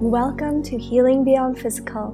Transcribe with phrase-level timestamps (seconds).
[0.00, 2.12] Welcome to Healing Beyond Physical,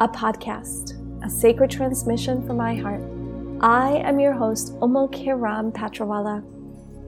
[0.00, 3.02] a podcast, a sacred transmission from my heart.
[3.60, 6.38] I am your host, Omo Kiram Patrawala,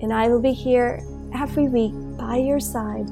[0.02, 1.00] and I will be here
[1.34, 3.06] every week by your side,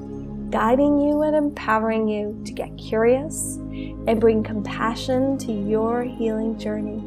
[0.51, 7.01] guiding you and empowering you to get curious and bring compassion to your healing journey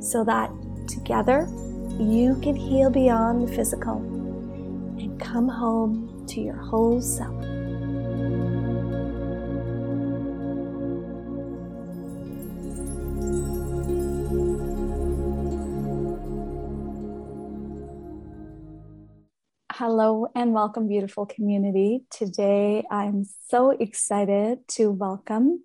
[0.00, 0.50] so that
[0.88, 1.46] together
[2.00, 3.98] you can heal beyond the physical
[4.98, 7.55] and come home to your whole self.
[19.88, 22.02] Hello and welcome, beautiful community.
[22.10, 25.62] Today I'm so excited to welcome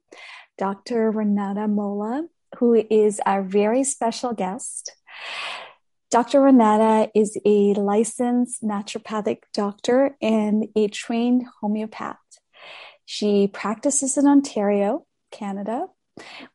[0.59, 1.09] Dr.
[1.09, 2.27] Renata Mola,
[2.59, 4.91] who is our very special guest.
[6.12, 6.39] Dr.
[6.39, 12.20] Renata is a licensed naturopathic doctor and a trained homeopath.
[13.07, 15.88] She practices in Ontario, Canada,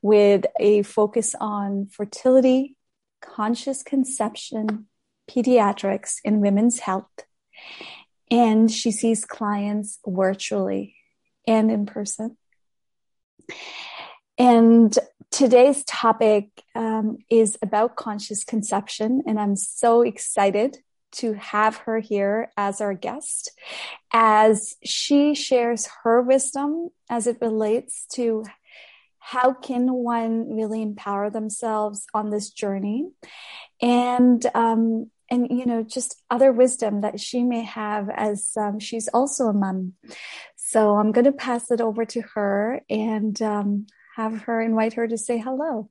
[0.03, 2.77] with a focus on fertility,
[3.21, 4.87] conscious conception,
[5.29, 7.26] pediatrics, and women's health
[8.31, 10.97] and she sees clients virtually
[11.47, 12.36] and in person.
[14.39, 14.97] And
[15.31, 20.78] today's topic um, is about conscious conception, and I'm so excited
[21.12, 23.53] to have her here as our guest
[24.12, 28.44] as she shares her wisdom as it relates to
[29.19, 33.09] how can one really empower themselves on this journey
[33.81, 39.09] and um, and you know just other wisdom that she may have as um, she's
[39.09, 39.95] also a mom.
[40.57, 45.07] So i'm going to pass it over to her and um, have her invite her
[45.07, 45.91] to say hello.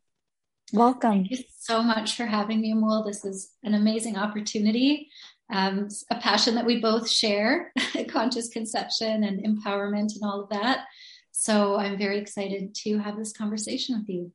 [0.73, 1.11] Welcome.
[1.11, 3.05] Thank you so much for having me Ummul.
[3.05, 5.09] this is an amazing opportunity
[5.51, 7.71] um, a passion that we both share
[8.07, 10.85] conscious conception and empowerment and all of that.
[11.37, 14.31] So i'm very excited to have this conversation with you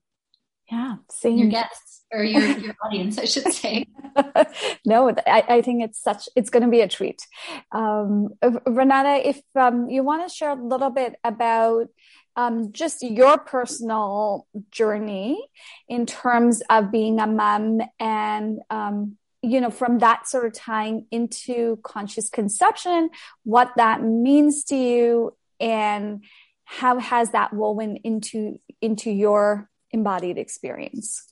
[0.71, 3.86] yeah same your guests or your, your audience i should say
[4.85, 7.27] no, I, I, think it's such, it's going to be a treat.
[7.73, 8.31] Um,
[8.67, 11.89] Renata, if um, you want to share a little bit about
[12.36, 15.48] um, just your personal journey
[15.89, 21.07] in terms of being a mom and, um, you know, from that sort of tying
[21.11, 23.11] into conscious conception,
[23.45, 26.25] what that means to you and
[26.64, 31.24] how has that woven into, into your embodied experience?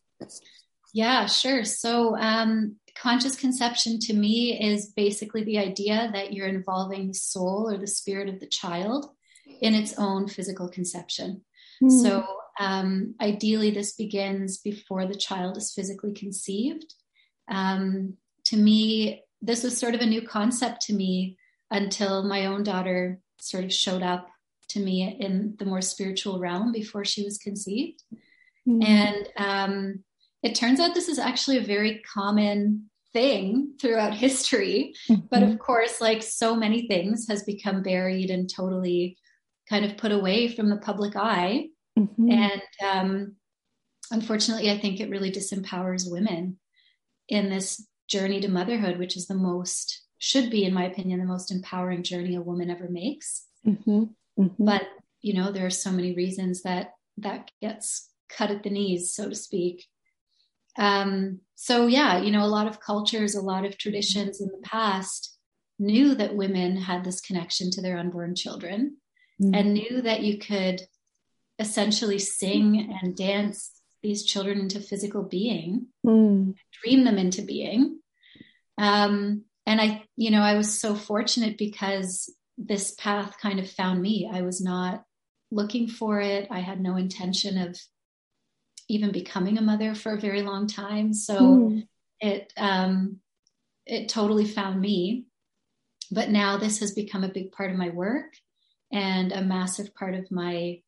[0.95, 1.65] Yeah, sure.
[1.65, 7.71] So, um, conscious conception to me is basically the idea that you're involving the soul
[7.71, 9.07] or the spirit of the child
[9.61, 11.43] in its own physical conception.
[11.83, 12.03] Mm.
[12.03, 12.27] So,
[12.59, 16.95] um, ideally, this begins before the child is physically conceived.
[17.49, 18.15] Um,
[18.47, 21.37] to me, this was sort of a new concept to me
[21.71, 24.29] until my own daughter sort of showed up
[24.71, 28.03] to me in the more spiritual realm before she was conceived.
[28.69, 28.85] Mm.
[28.85, 30.05] And um,
[30.43, 34.95] it turns out this is actually a very common thing throughout history.
[35.09, 35.27] Mm-hmm.
[35.31, 39.17] But of course, like so many things, has become buried and totally
[39.69, 41.69] kind of put away from the public eye.
[41.99, 42.31] Mm-hmm.
[42.31, 43.37] And um,
[44.11, 46.59] unfortunately, I think it really disempowers women
[47.29, 51.27] in this journey to motherhood, which is the most, should be, in my opinion, the
[51.27, 53.45] most empowering journey a woman ever makes.
[53.67, 54.05] Mm-hmm.
[54.39, 54.65] mm-hmm.
[54.65, 54.83] But,
[55.21, 59.29] you know, there are so many reasons that that gets cut at the knees, so
[59.29, 59.87] to speak.
[60.77, 64.63] Um, so, yeah, you know, a lot of cultures, a lot of traditions in the
[64.63, 65.37] past
[65.79, 68.97] knew that women had this connection to their unborn children
[69.43, 69.57] mm.
[69.57, 70.83] and knew that you could
[71.59, 73.73] essentially sing and dance
[74.03, 76.55] these children into physical being, mm.
[76.83, 77.99] dream them into being.
[78.77, 84.01] Um, and I, you know, I was so fortunate because this path kind of found
[84.01, 84.31] me.
[84.33, 85.03] I was not
[85.51, 86.49] looking for it.
[86.51, 87.79] I had no intention of
[88.89, 91.13] even becoming a mother for a very long time.
[91.13, 91.89] So mm.
[92.21, 93.21] it um,
[93.87, 95.27] it totally found me.
[96.11, 98.33] But now this has become a big part of my work
[98.91, 100.81] and a massive part of my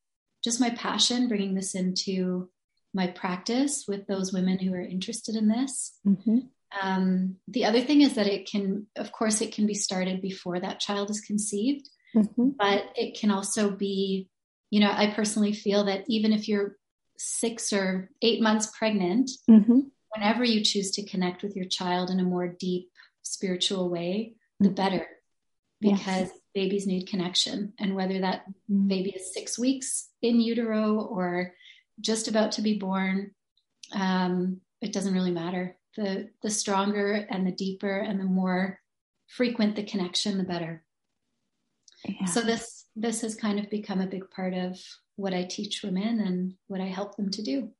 [0.43, 2.49] just my passion, bringing this into
[2.93, 5.97] my practice with those women who are interested in this.
[6.05, 6.39] Mm-hmm.
[6.81, 10.59] Um, the other thing is that it can, of course, it can be started before
[10.59, 12.49] that child is conceived, mm-hmm.
[12.57, 14.29] but it can also be,
[14.69, 16.77] you know, I personally feel that even if you're
[17.23, 19.79] six or eight months pregnant, mm-hmm.
[20.15, 22.89] whenever you choose to connect with your child in a more deep
[23.23, 24.75] spiritual way, the mm-hmm.
[24.75, 25.07] better.
[25.79, 26.39] Because yes.
[26.53, 27.73] babies need connection.
[27.79, 28.87] And whether that mm-hmm.
[28.87, 31.53] baby is six weeks in utero or
[31.99, 33.31] just about to be born,
[33.93, 35.77] um, it doesn't really matter.
[35.97, 38.79] The the stronger and the deeper and the more
[39.27, 40.83] frequent the connection, the better.
[42.05, 42.25] Yeah.
[42.25, 44.79] So this this has kind of become a big part of
[45.15, 47.71] what I teach women and what I help them to do.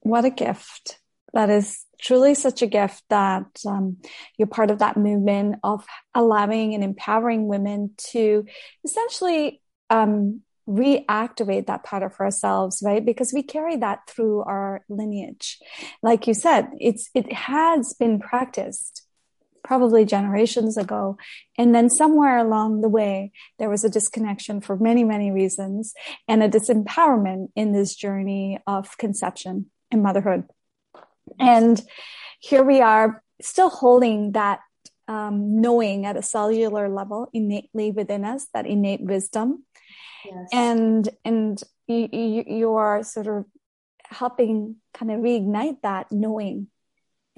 [0.00, 0.98] What a gift.
[1.32, 3.98] That is truly such a gift that um,
[4.36, 5.84] you're part of that movement of
[6.14, 8.46] allowing and empowering women to
[8.84, 13.04] essentially um, reactivate that part of ourselves, right?
[13.04, 15.58] Because we carry that through our lineage.
[16.02, 19.06] Like you said, it's, it has been practiced
[19.62, 21.16] probably generations ago.
[21.58, 25.94] And then somewhere along the way, there was a disconnection for many, many reasons
[26.28, 30.44] and a disempowerment in this journey of conception and motherhood.
[31.38, 31.80] And
[32.40, 34.60] here we are still holding that
[35.08, 39.64] um, knowing at a cellular level innately within us, that innate wisdom.
[40.24, 40.48] Yes.
[40.52, 43.44] And, and you, you, you are sort of
[44.04, 46.68] helping kind of reignite that knowing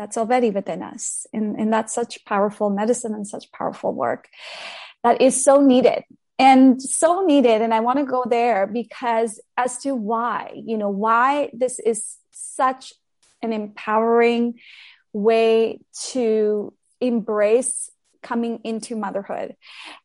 [0.02, 1.28] that's already within us.
[1.32, 4.28] And, and that's such powerful medicine and such powerful work
[5.04, 6.02] that is so needed
[6.40, 7.62] and so needed.
[7.62, 12.16] And I want to go there because as to why, you know, why this is
[12.32, 12.92] such
[13.42, 14.58] an empowering
[15.12, 15.78] way
[16.08, 17.88] to embrace
[18.24, 19.54] coming into motherhood.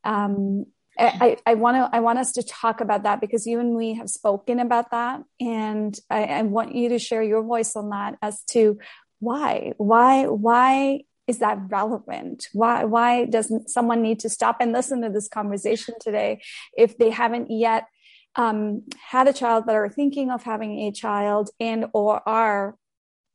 [0.03, 0.67] Um,
[0.99, 4.09] I, want to I want us to talk about that because you and we have
[4.09, 8.41] spoken about that, and I, I want you to share your voice on that as
[8.53, 8.79] to
[9.19, 9.73] why?
[9.77, 12.47] Why why is that relevant?
[12.53, 16.41] Why why doesn't someone need to stop and listen to this conversation today
[16.77, 17.87] if they haven't yet
[18.35, 22.75] um, had a child but are thinking of having a child and or are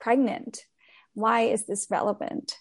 [0.00, 0.60] pregnant?
[1.14, 2.56] Why is this relevant?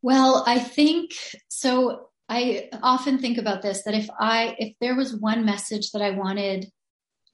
[0.00, 1.10] Well i think
[1.48, 6.02] so i often think about this that if i if there was one message that
[6.02, 6.70] i wanted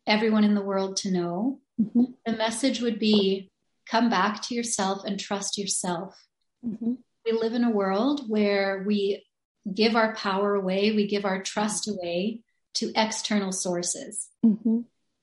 [0.07, 2.05] everyone in the world to know mm-hmm.
[2.25, 3.51] the message would be
[3.89, 6.15] come back to yourself and trust yourself.
[6.65, 6.95] Mm-hmm.
[7.25, 9.25] We live in a world where we
[9.73, 12.41] give our power away, we give our trust away
[12.75, 14.29] to external sources.
[14.45, 14.81] Mm-hmm.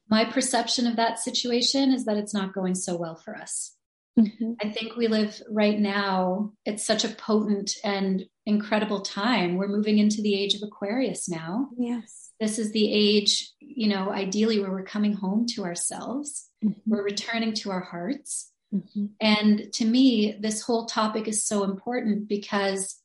[0.10, 3.76] My perception of that situation is that it's not going so well for us.
[4.20, 4.54] Mm-hmm.
[4.62, 9.56] I think we live right now, it's such a potent and incredible time.
[9.56, 11.70] We're moving into the age of Aquarius now.
[11.78, 12.32] Yes.
[12.40, 16.80] This is the age, you know, ideally where we're coming home to ourselves, mm-hmm.
[16.86, 18.51] we're returning to our hearts.
[18.74, 19.06] Mm-hmm.
[19.20, 23.02] And to me, this whole topic is so important because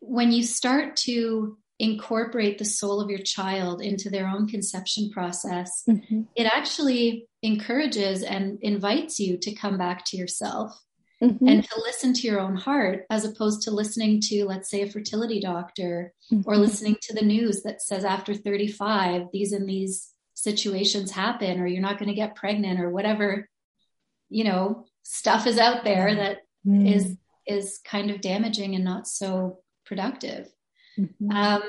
[0.00, 5.84] when you start to incorporate the soul of your child into their own conception process,
[5.88, 6.22] mm-hmm.
[6.34, 10.76] it actually encourages and invites you to come back to yourself
[11.22, 11.46] mm-hmm.
[11.46, 14.90] and to listen to your own heart as opposed to listening to, let's say, a
[14.90, 16.48] fertility doctor mm-hmm.
[16.48, 20.12] or listening to the news that says after 35, these and these
[20.48, 23.48] situations happen or you're not going to get pregnant or whatever
[24.28, 26.94] you know stuff is out there that mm.
[26.94, 27.16] is
[27.46, 30.48] is kind of damaging and not so productive.
[30.98, 31.30] Mm-hmm.
[31.30, 31.62] um,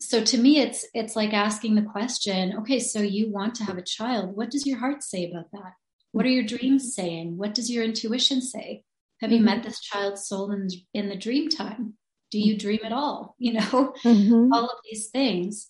[0.00, 3.78] so to me it's it's like asking the question okay so you want to have
[3.78, 4.36] a child.
[4.36, 5.72] What does your heart say about that?
[6.12, 7.36] What are your dreams saying?
[7.36, 8.84] What does your intuition say?
[9.20, 9.46] Have you mm-hmm.
[9.46, 11.94] met this child's soul in, in the dream time?
[12.30, 13.36] Do you dream at all?
[13.46, 14.52] You know mm-hmm.
[14.52, 15.68] all of these things.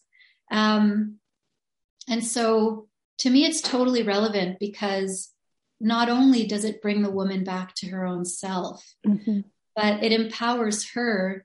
[0.50, 1.20] Um,
[2.10, 2.88] and so
[3.20, 5.30] to me, it's totally relevant because
[5.80, 9.40] not only does it bring the woman back to her own self, mm-hmm.
[9.76, 11.44] but it empowers her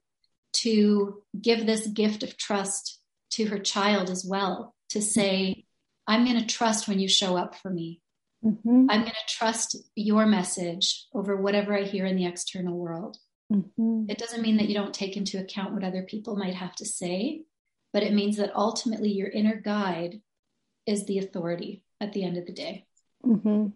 [0.54, 3.00] to give this gift of trust
[3.32, 5.66] to her child as well to say,
[6.08, 8.02] I'm going to trust when you show up for me.
[8.44, 8.88] Mm-hmm.
[8.90, 13.18] I'm going to trust your message over whatever I hear in the external world.
[13.52, 14.06] Mm-hmm.
[14.08, 16.86] It doesn't mean that you don't take into account what other people might have to
[16.86, 17.42] say,
[17.92, 20.22] but it means that ultimately your inner guide
[20.86, 22.86] is the authority at the end of the day.
[23.26, 23.68] Mm-hmm.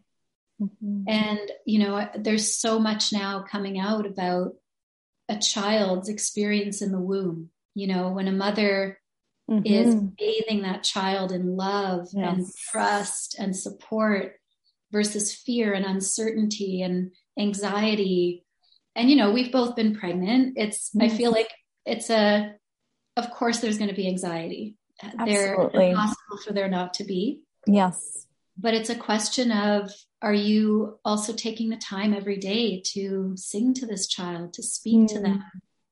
[0.61, 1.03] Mm-hmm.
[1.07, 4.53] And, you know, there's so much now coming out about
[5.29, 7.49] a child's experience in the womb.
[7.75, 8.99] You know, when a mother
[9.49, 9.65] mm-hmm.
[9.65, 12.27] is bathing that child in love yes.
[12.27, 14.33] and trust and support
[14.91, 18.43] versus fear and uncertainty and anxiety.
[18.95, 20.57] And, you know, we've both been pregnant.
[20.57, 21.49] It's, I feel like
[21.85, 22.55] it's a,
[23.15, 27.41] of course, there's going to be anxiety it's possible for there not to be.
[27.68, 28.25] Yes.
[28.58, 29.91] But it's a question of
[30.22, 35.01] are you also taking the time every day to sing to this child, to speak
[35.01, 35.08] mm.
[35.08, 35.44] to them,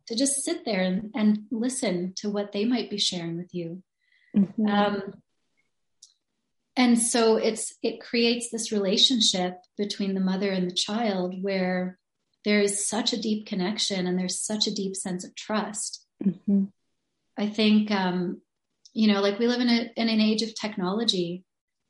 [0.08, 3.82] to just sit there and, and, listen to what they might be sharing with you?
[4.36, 4.68] Mm-hmm.
[4.68, 5.14] Um,
[6.76, 11.98] and so it's it creates this relationship between the mother and the child where
[12.46, 16.06] there is such a deep connection and there's such a deep sense of trust.
[16.24, 16.66] Mm-hmm.
[17.38, 18.42] I think um,
[18.98, 21.44] you know like we live in, a, in an age of technology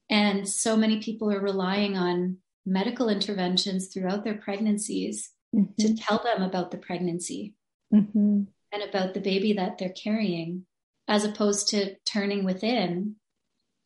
[0.09, 5.71] and so many people are relying on medical interventions throughout their pregnancies mm-hmm.
[5.79, 7.55] to tell them about the pregnancy
[7.93, 8.43] mm-hmm.
[8.71, 10.65] and about the baby that they're carrying,
[11.07, 13.15] as opposed to turning within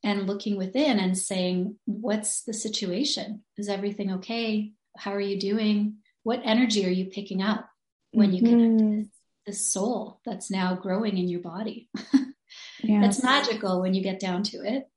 [0.04, 3.44] and looking within and saying, What's the situation?
[3.58, 4.72] Is everything okay?
[4.98, 5.98] How are you doing?
[6.24, 7.68] What energy are you picking up
[8.12, 9.02] when you connect mm-hmm.
[9.02, 9.10] to
[9.46, 11.90] this soul that's now growing in your body?
[12.84, 14.90] It's magical when you get down to it.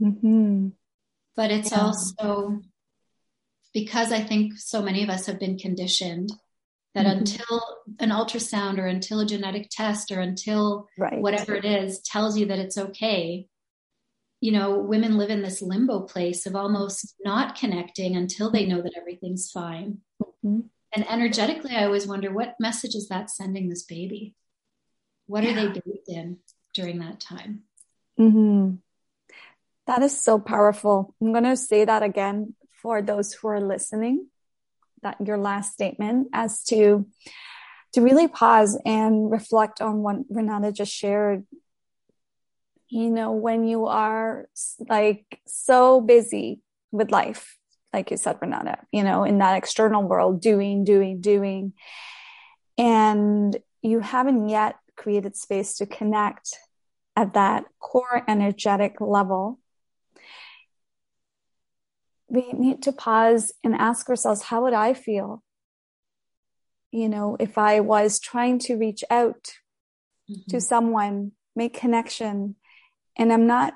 [0.00, 0.68] Mm-hmm.
[1.36, 1.80] But it's yeah.
[1.80, 2.60] also
[3.72, 6.30] because I think so many of us have been conditioned
[6.94, 7.20] that mm-hmm.
[7.20, 7.62] until
[8.00, 11.20] an ultrasound or until a genetic test or until right.
[11.20, 13.46] whatever it is tells you that it's okay,
[14.40, 18.82] you know, women live in this limbo place of almost not connecting until they know
[18.82, 19.98] that everything's fine.
[20.22, 20.60] Mm-hmm.
[20.94, 24.34] And energetically, I always wonder what message is that sending this baby?
[25.26, 25.50] What yeah.
[25.50, 26.38] are they bathed in
[26.72, 27.62] during that time?
[28.18, 28.76] Mm-hmm.
[29.86, 31.14] That is so powerful.
[31.20, 34.26] I'm going to say that again for those who are listening
[35.02, 37.06] that your last statement as to
[37.92, 41.44] to really pause and reflect on what Renata just shared.
[42.88, 44.48] You know, when you are
[44.88, 46.60] like so busy
[46.90, 47.58] with life,
[47.92, 51.74] like you said, Renata, you know, in that external world, doing, doing, doing,
[52.78, 56.56] and you haven't yet created space to connect
[57.16, 59.58] at that core energetic level
[62.32, 65.42] we need to pause and ask ourselves, how would I feel?
[66.90, 69.52] You know, if I was trying to reach out
[70.30, 70.50] mm-hmm.
[70.50, 72.56] to someone, make connection,
[73.18, 73.74] and I'm not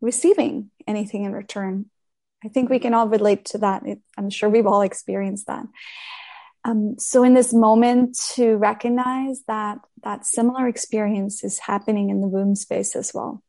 [0.00, 1.86] receiving anything in return.
[2.44, 3.82] I think we can all relate to that.
[4.16, 5.66] I'm sure we've all experienced that.
[6.66, 12.26] Um, so in this moment to recognize that that similar experience is happening in the
[12.26, 13.40] womb space as well.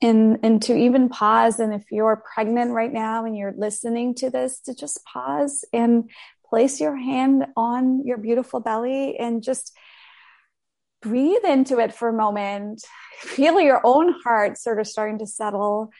[0.00, 4.30] And and to even pause and if you're pregnant right now and you're listening to
[4.30, 6.08] this to just pause and
[6.48, 9.76] place your hand on your beautiful belly and just
[11.02, 12.82] breathe into it for a moment.
[13.18, 15.90] Feel your own heart sort of starting to settle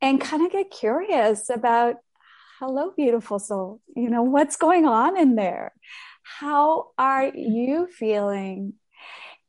[0.00, 1.96] and kind of get curious about
[2.58, 5.72] hello beautiful soul you know what's going on in there
[6.22, 8.74] how are you feeling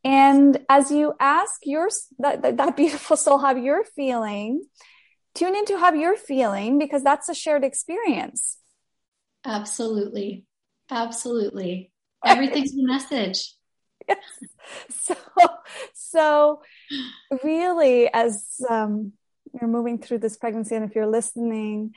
[0.08, 4.64] and as you ask your that, that, beautiful soul how you're feeling,
[5.36, 8.58] tune into how you're feeling because that's a shared experience.
[9.44, 10.46] Absolutely.
[10.90, 11.92] Absolutely.
[12.26, 13.54] Everything's a message.
[14.08, 14.18] Yes.
[14.90, 15.16] So,
[15.94, 16.62] so
[17.42, 19.14] really, as um,
[19.54, 21.94] you're moving through this pregnancy, and if you're listening,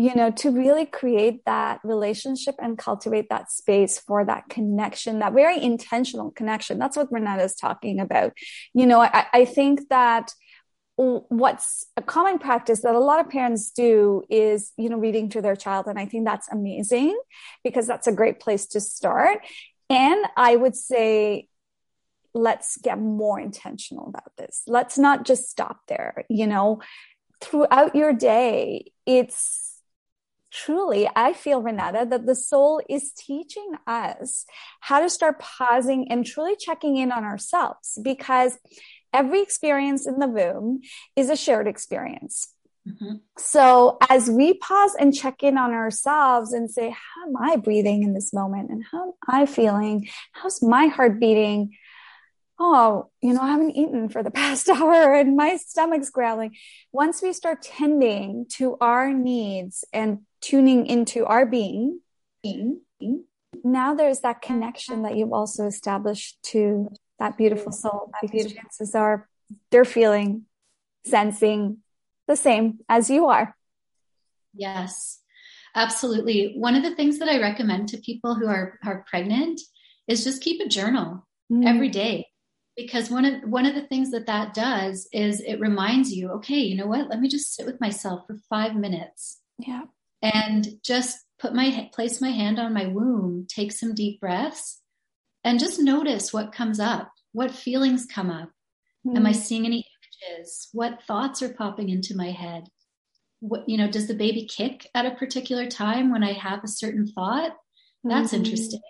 [0.00, 5.34] you know, to really create that relationship and cultivate that space for that connection, that
[5.34, 6.78] very intentional connection.
[6.78, 8.32] That's what Renata is talking about.
[8.72, 10.32] You know, I, I think that
[10.96, 15.40] what's a common practice that a lot of parents do is you know reading to
[15.40, 17.18] their child and i think that's amazing
[17.64, 19.38] because that's a great place to start
[19.88, 21.48] and i would say
[22.34, 26.82] let's get more intentional about this let's not just stop there you know
[27.40, 29.69] throughout your day it's
[30.50, 34.46] truly, I feel, Renata, that the soul is teaching us
[34.80, 38.58] how to start pausing and truly checking in on ourselves because
[39.12, 40.80] every experience in the womb
[41.16, 42.54] is a shared experience.
[42.88, 43.16] Mm-hmm.
[43.36, 48.02] So as we pause and check in on ourselves and say, how am I breathing
[48.02, 48.70] in this moment?
[48.70, 50.08] And how am I feeling?
[50.32, 51.76] How's my heart beating?
[52.60, 56.54] Oh, you know, I haven't eaten for the past hour and my stomach's growling.
[56.92, 62.00] Once we start tending to our needs and tuning into our being,
[62.42, 63.24] being, being
[63.64, 66.88] now there's that connection that you've also established to
[67.18, 68.10] that beautiful soul.
[68.22, 69.28] Because chances are
[69.70, 70.44] they're feeling,
[71.04, 71.78] sensing
[72.28, 73.56] the same as you are.
[74.54, 75.20] Yes,
[75.74, 76.54] absolutely.
[76.56, 79.60] One of the things that I recommend to people who are, are pregnant
[80.06, 81.66] is just keep a journal mm.
[81.66, 82.26] every day
[82.82, 86.58] because one of one of the things that that does is it reminds you okay
[86.58, 87.08] you know what?
[87.08, 89.40] Let me just sit with myself for 5 minutes.
[89.58, 89.82] Yeah.
[90.22, 94.82] And just put my place my hand on my womb take some deep breaths
[95.44, 98.50] and just notice what comes up what feelings come up.
[99.06, 99.16] Mm.
[99.16, 99.84] am i seeing any
[100.28, 100.68] images?
[100.72, 102.64] What thoughts are popping into my head?
[103.40, 106.68] What you know does the baby kick at a particular time when i have a
[106.68, 107.52] certain thought?
[108.04, 108.44] That's mm-hmm.
[108.44, 108.80] interesting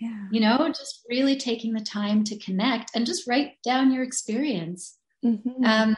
[0.00, 0.26] yeah.
[0.30, 4.96] You know, just really taking the time to connect and just write down your experience.
[5.24, 5.64] Mm-hmm.
[5.64, 5.96] Um,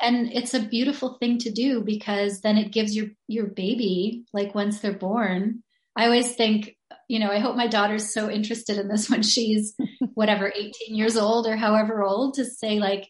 [0.00, 4.54] and it's a beautiful thing to do because then it gives your your baby like
[4.54, 5.62] once they're born
[5.96, 6.76] i always think
[7.08, 9.74] you know i hope my daughter's so interested in this when she's
[10.14, 13.08] whatever 18 years old or however old to say like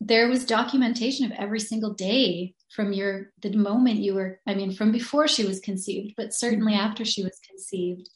[0.00, 4.72] there was documentation of every single day from your the moment you were i mean
[4.72, 6.86] from before she was conceived but certainly mm-hmm.
[6.86, 8.08] after she was conceived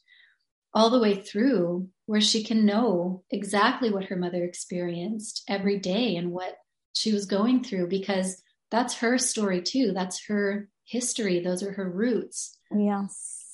[0.76, 6.16] all the way through where she can know exactly what her mother experienced every day
[6.16, 6.54] and what
[6.92, 9.92] she was going through because that's her story too.
[9.95, 11.40] That's her history.
[11.40, 12.59] Those are her roots.
[12.71, 13.49] Yes.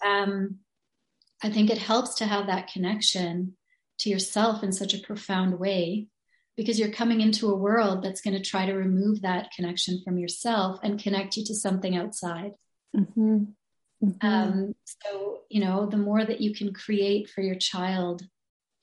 [0.00, 0.58] And, um,
[1.42, 3.56] I think it helps to have that connection
[4.00, 6.06] to yourself in such a profound way
[6.56, 10.18] because you're coming into a world that's going to try to remove that connection from
[10.18, 12.52] yourself and connect you to something outside.
[12.96, 13.44] Mm-hmm.
[14.02, 14.26] Mm-hmm.
[14.26, 18.22] Um, so, you know, the more that you can create for your child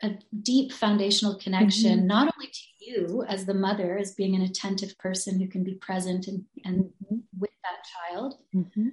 [0.03, 0.12] a
[0.43, 2.07] deep foundational connection, mm-hmm.
[2.07, 5.74] not only to you as the mother, as being an attentive person who can be
[5.75, 7.17] present and, and mm-hmm.
[7.39, 8.89] with that child, mm-hmm.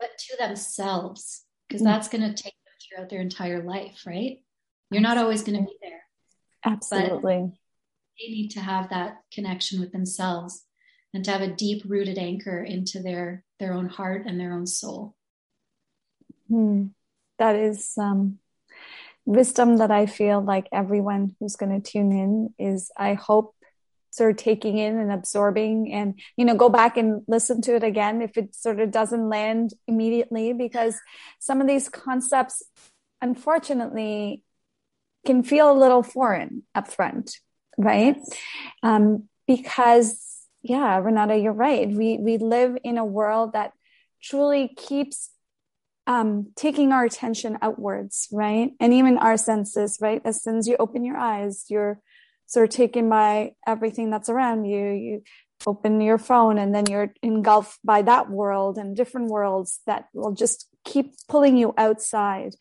[0.00, 1.86] but to themselves, because mm.
[1.86, 4.38] that's going to take them throughout their entire life, right?
[4.90, 6.02] You're not always going to be there.
[6.64, 7.52] Absolutely.
[8.18, 10.64] they need to have that connection with themselves
[11.14, 14.66] and to have a deep rooted anchor into their their own heart and their own
[14.66, 15.14] soul.
[16.48, 16.86] Hmm.
[17.38, 18.38] That is um,
[19.24, 23.54] wisdom that I feel like everyone who's going to tune in is, I hope,
[24.10, 27.84] sort of taking in and absorbing and, you know, go back and listen to it
[27.84, 30.98] again if it sort of doesn't land immediately, because
[31.38, 32.62] some of these concepts,
[33.20, 34.42] unfortunately,
[35.26, 37.38] can feel a little foreign up front,
[37.76, 38.16] right?
[38.82, 41.88] Um, because yeah, Renata, you're right.
[41.88, 43.72] We we live in a world that
[44.22, 45.30] truly keeps
[46.06, 48.72] um, taking our attention outwards, right?
[48.78, 50.22] And even our senses, right?
[50.24, 52.00] As soon as you open your eyes, you're
[52.46, 54.90] sort of taken by everything that's around you.
[54.90, 55.22] You
[55.66, 60.32] open your phone and then you're engulfed by that world and different worlds that will
[60.32, 62.54] just keep pulling you outside.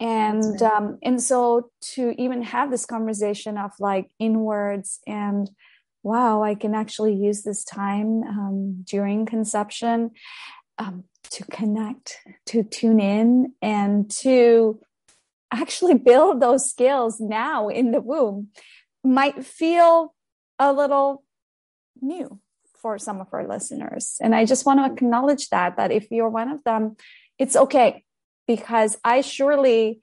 [0.00, 5.48] And, um, and so to even have this conversation of like inwards and,
[6.02, 10.10] wow, I can actually use this time um, during conception
[10.78, 14.80] um, to connect, to tune in, and to
[15.52, 18.48] actually build those skills now in the womb
[19.04, 20.14] might feel
[20.58, 21.22] a little
[22.00, 22.40] new
[22.80, 24.16] for some of our listeners.
[24.20, 26.96] And I just want to acknowledge that, that if you're one of them,
[27.38, 28.04] it's okay
[28.46, 30.00] because I surely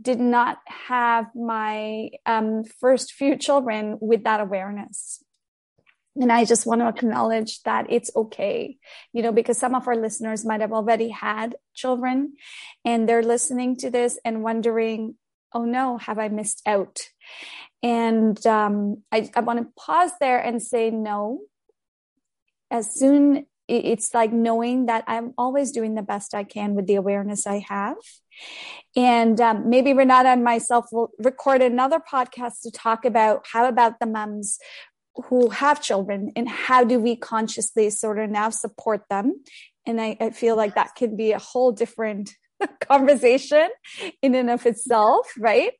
[0.00, 5.24] did not have my um, first few children with that awareness.
[6.20, 8.76] And I just want to acknowledge that it's okay,
[9.12, 12.34] you know, because some of our listeners might have already had children
[12.84, 15.14] and they're listening to this and wondering,
[15.52, 17.00] oh no, have I missed out?
[17.82, 21.42] And um, I, I want to pause there and say no.
[22.70, 26.94] As soon it's like knowing that I'm always doing the best I can with the
[26.94, 27.96] awareness I have.
[28.96, 34.00] And um, maybe Renata and myself will record another podcast to talk about how about
[34.00, 34.58] the mums
[35.26, 39.42] who have children and how do we consciously sort of now support them?
[39.86, 42.30] And I, I feel like that can be a whole different
[42.80, 43.68] conversation
[44.22, 45.72] in and of itself right?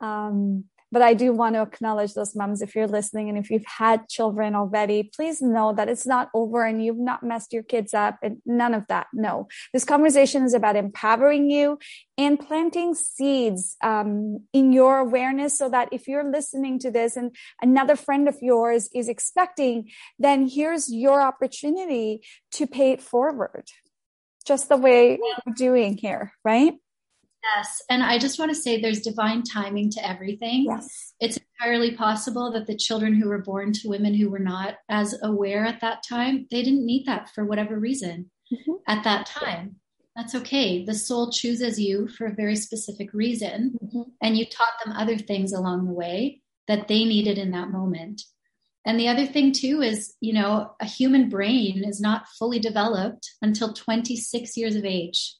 [0.00, 3.64] Um, but I do want to acknowledge those moms if you're listening and if you've
[3.66, 7.94] had children already, please know that it's not over and you've not messed your kids
[7.94, 9.06] up and none of that.
[9.14, 11.78] No, this conversation is about empowering you
[12.18, 17.34] and planting seeds um, in your awareness so that if you're listening to this and
[17.62, 22.20] another friend of yours is expecting, then here's your opportunity
[22.52, 23.64] to pay it forward.
[24.44, 26.74] Just the way we're doing here, right?
[27.56, 27.82] Yes.
[27.90, 30.64] And I just want to say there's divine timing to everything.
[30.68, 31.12] Yes.
[31.20, 35.18] It's entirely possible that the children who were born to women who were not as
[35.22, 38.72] aware at that time, they didn't need that for whatever reason mm-hmm.
[38.86, 39.76] at that time.
[40.14, 40.84] That's okay.
[40.84, 44.02] The soul chooses you for a very specific reason, mm-hmm.
[44.20, 48.22] and you taught them other things along the way that they needed in that moment.
[48.84, 53.30] And the other thing, too, is you know, a human brain is not fully developed
[53.40, 55.34] until 26 years of age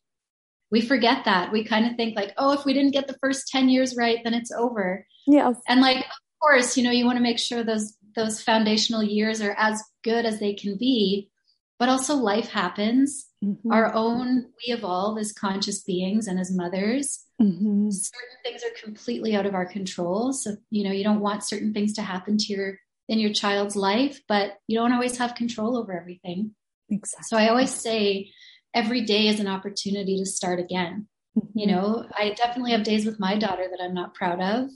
[0.72, 1.52] we forget that.
[1.52, 4.18] We kind of think like, oh, if we didn't get the first 10 years right,
[4.24, 5.06] then it's over.
[5.26, 5.52] Yeah.
[5.68, 9.40] And like, of course, you know, you want to make sure those those foundational years
[9.40, 11.30] are as good as they can be,
[11.78, 13.26] but also life happens.
[13.42, 13.72] Mm-hmm.
[13.72, 17.24] Our own, we evolve as conscious beings and as mothers.
[17.40, 17.90] Mm-hmm.
[17.90, 20.32] Certain things are completely out of our control.
[20.32, 23.76] So, you know, you don't want certain things to happen to your in your child's
[23.76, 26.54] life, but you don't always have control over everything.
[26.88, 27.24] Exactly.
[27.26, 28.30] So I always say
[28.74, 31.06] every day is an opportunity to start again.
[31.38, 31.58] Mm-hmm.
[31.58, 34.70] You know, I definitely have days with my daughter that I'm not proud of.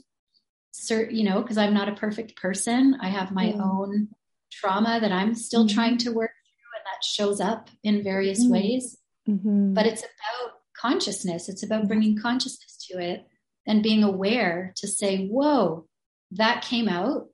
[0.73, 2.97] Cert, you know, because I'm not a perfect person.
[3.01, 3.61] I have my mm-hmm.
[3.61, 4.07] own
[4.51, 5.75] trauma that I'm still mm-hmm.
[5.75, 8.53] trying to work through, and that shows up in various mm-hmm.
[8.53, 8.97] ways.
[9.27, 9.73] Mm-hmm.
[9.73, 11.49] But it's about consciousness.
[11.49, 13.25] It's about bringing consciousness to it
[13.65, 15.87] and being aware to say, "Whoa,
[16.31, 17.27] that came out.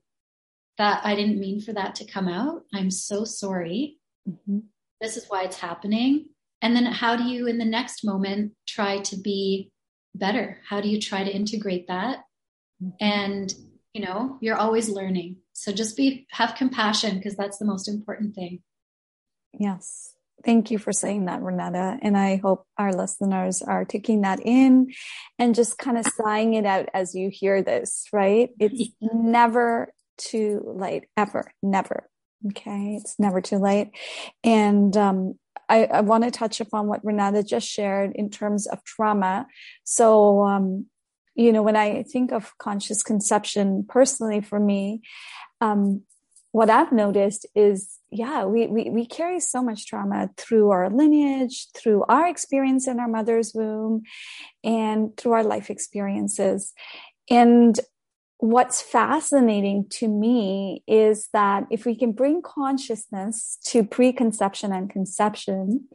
[0.78, 2.64] That I didn't mean for that to come out.
[2.74, 4.00] I'm so sorry.
[4.28, 4.60] Mm-hmm.
[5.02, 6.30] This is why it's happening."
[6.64, 9.70] And then how do you, in the next moment, try to be
[10.16, 10.60] better?
[10.68, 12.20] How do you try to integrate that?
[13.00, 13.54] And,
[13.94, 15.38] you know, you're always learning.
[15.52, 18.64] So just be, have compassion because that's the most important thing.
[19.54, 20.16] Yes.
[20.46, 21.98] Thank you for saying that, Renata.
[22.02, 24.94] And I hope our listeners are taking that in
[25.38, 28.50] and just kind of sighing it out as you hear this, right?
[28.60, 32.10] It's never too late, ever, never.
[32.50, 32.98] Okay.
[33.00, 33.92] It's never too late.
[34.44, 35.36] And, um,
[35.74, 39.48] I, I want to touch upon what Renata just shared in terms of trauma.
[39.84, 40.86] So, um,
[41.34, 45.02] you know, when I think of conscious conception personally for me,
[45.62, 46.04] um,
[46.52, 51.68] what I've noticed is, yeah, we, we, we carry so much trauma through our lineage,
[51.76, 54.04] through our experience in our mother's womb,
[54.64, 56.72] and through our life experiences.
[57.32, 57.80] And
[58.38, 65.88] what's fascinating to me is that if we can bring consciousness to preconception and conception,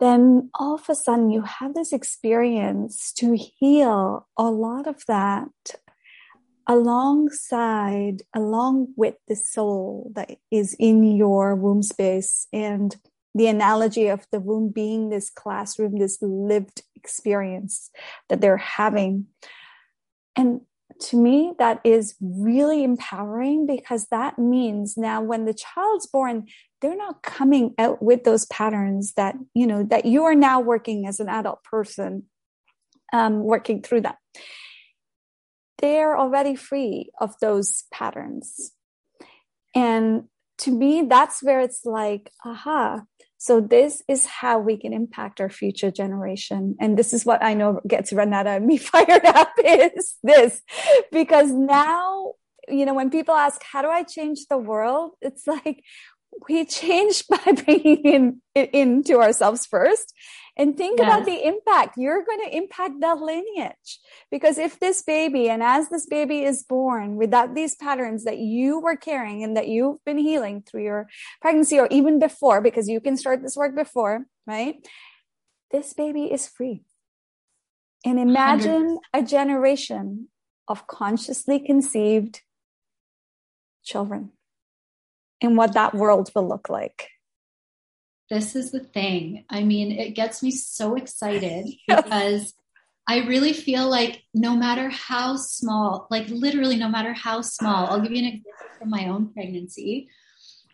[0.00, 5.48] then all of a sudden you have this experience to heal a lot of that
[6.66, 12.96] alongside, along with the soul that is in your womb space and
[13.34, 17.90] the analogy of the womb being this classroom, this lived experience
[18.28, 19.26] that they're having.
[20.36, 20.62] And
[21.04, 26.46] to me, that is really empowering because that means now when the child's born,
[26.80, 31.06] they're not coming out with those patterns that, you know, that you are now working
[31.06, 32.24] as an adult person,
[33.12, 34.18] um, working through that
[35.84, 38.72] they're already free of those patterns.
[39.74, 40.24] And
[40.58, 43.02] to me, that's where it's like, aha.
[43.44, 46.76] So this is how we can impact our future generation.
[46.80, 50.62] And this is what I know gets Renata and me fired up is this,
[51.12, 52.32] because now,
[52.68, 55.10] you know, when people ask, how do I change the world?
[55.20, 55.84] It's like,
[56.48, 60.14] we change by bringing in, it into ourselves first
[60.56, 61.06] and think yes.
[61.06, 61.96] about the impact.
[61.96, 63.98] You're going to impact that lineage.
[64.30, 68.80] Because if this baby, and as this baby is born without these patterns that you
[68.80, 71.08] were carrying and that you've been healing through your
[71.40, 74.76] pregnancy or even before, because you can start this work before, right?
[75.72, 76.84] This baby is free.
[78.04, 79.22] And imagine 100%.
[79.22, 80.28] a generation
[80.68, 82.42] of consciously conceived
[83.82, 84.30] children
[85.44, 87.08] and what that world will look like.
[88.30, 89.44] This is the thing.
[89.50, 92.54] I mean, it gets me so excited because
[93.06, 98.00] I really feel like no matter how small, like literally no matter how small, I'll
[98.00, 100.08] give you an example from my own pregnancy.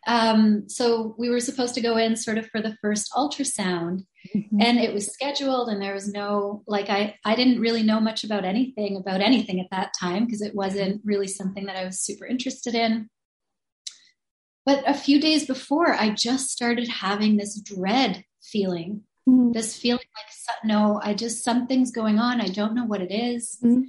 [0.06, 4.60] Um, so we were supposed to go in sort of for the first ultrasound mm-hmm.
[4.60, 8.24] and it was scheduled and there was no, like I, I didn't really know much
[8.24, 12.00] about anything about anything at that time because it wasn't really something that I was
[12.00, 13.10] super interested in.
[14.70, 19.50] But a few days before, I just started having this dread feeling, mm-hmm.
[19.50, 22.40] this feeling like, no, I just, something's going on.
[22.40, 23.58] I don't know what it is.
[23.64, 23.82] Mm-hmm.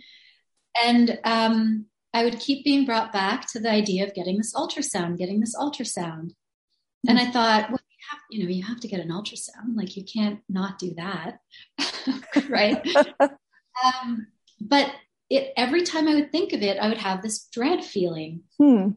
[0.84, 5.20] And um, I would keep being brought back to the idea of getting this ultrasound,
[5.20, 6.32] getting this ultrasound.
[6.32, 7.10] Mm-hmm.
[7.10, 9.76] And I thought, well, you, have, you know, you have to get an ultrasound.
[9.76, 11.41] Like you can't not do that.
[12.50, 12.84] right.
[13.22, 14.26] um,
[14.60, 14.91] but
[15.30, 18.41] it, every time I would think of it, I would have this dread feeling.
[18.58, 18.94] Hmm.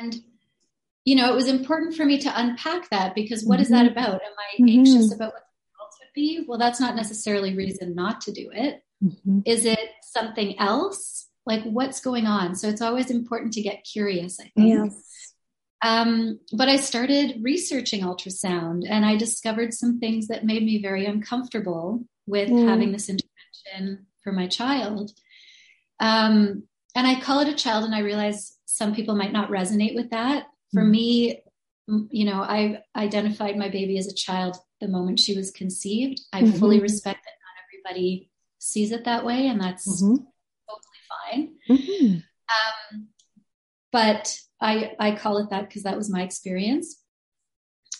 [0.00, 0.16] And
[1.08, 3.62] you know, it was important for me to unpack that because what mm-hmm.
[3.62, 3.98] is that mm-hmm.
[3.98, 4.14] about?
[4.16, 4.78] Am I mm-hmm.
[4.78, 6.44] anxious about what the results would be?
[6.46, 8.82] Well, that's not necessarily reason not to do it.
[9.02, 9.40] Mm-hmm.
[9.46, 11.26] Is it something else?
[11.46, 12.56] Like what's going on?
[12.56, 14.68] So it's always important to get curious, I think.
[14.68, 15.32] Yes.
[15.80, 21.06] Um, but I started researching ultrasound and I discovered some things that made me very
[21.06, 22.68] uncomfortable with mm.
[22.68, 25.12] having this intervention for my child.
[26.00, 29.94] Um, and I call it a child, and I realize some people might not resonate
[29.94, 30.90] with that for mm-hmm.
[30.90, 31.42] me
[32.10, 36.42] you know i identified my baby as a child the moment she was conceived i
[36.42, 36.58] mm-hmm.
[36.58, 40.22] fully respect that not everybody sees it that way and that's mm-hmm.
[40.68, 42.14] totally fine mm-hmm.
[42.96, 43.08] um,
[43.92, 47.02] but i i call it that because that was my experience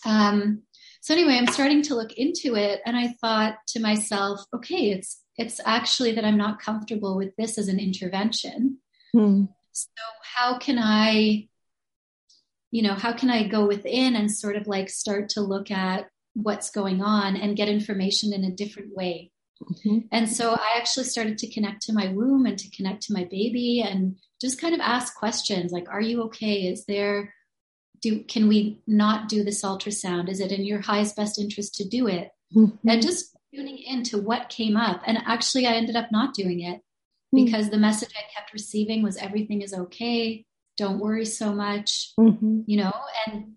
[0.04, 0.62] um,
[1.00, 5.22] so anyway i'm starting to look into it and i thought to myself okay it's
[5.36, 8.78] it's actually that i'm not comfortable with this as an intervention
[9.12, 9.44] hmm.
[9.72, 9.86] so
[10.22, 11.48] how can i
[12.70, 16.08] you know, how can I go within and sort of like start to look at
[16.34, 19.32] what's going on and get information in a different way?
[19.62, 19.98] Mm-hmm.
[20.12, 23.24] And so I actually started to connect to my womb and to connect to my
[23.24, 26.68] baby and just kind of ask questions like, are you okay?
[26.68, 27.34] Is there,
[28.02, 30.28] do, can we not do this ultrasound?
[30.28, 32.30] Is it in your highest best interest to do it?
[32.54, 32.88] Mm-hmm.
[32.88, 35.02] And just tuning into what came up.
[35.06, 37.44] And actually, I ended up not doing it mm-hmm.
[37.44, 40.44] because the message I kept receiving was everything is okay
[40.78, 42.60] don't worry so much mm-hmm.
[42.66, 42.94] you know
[43.26, 43.52] and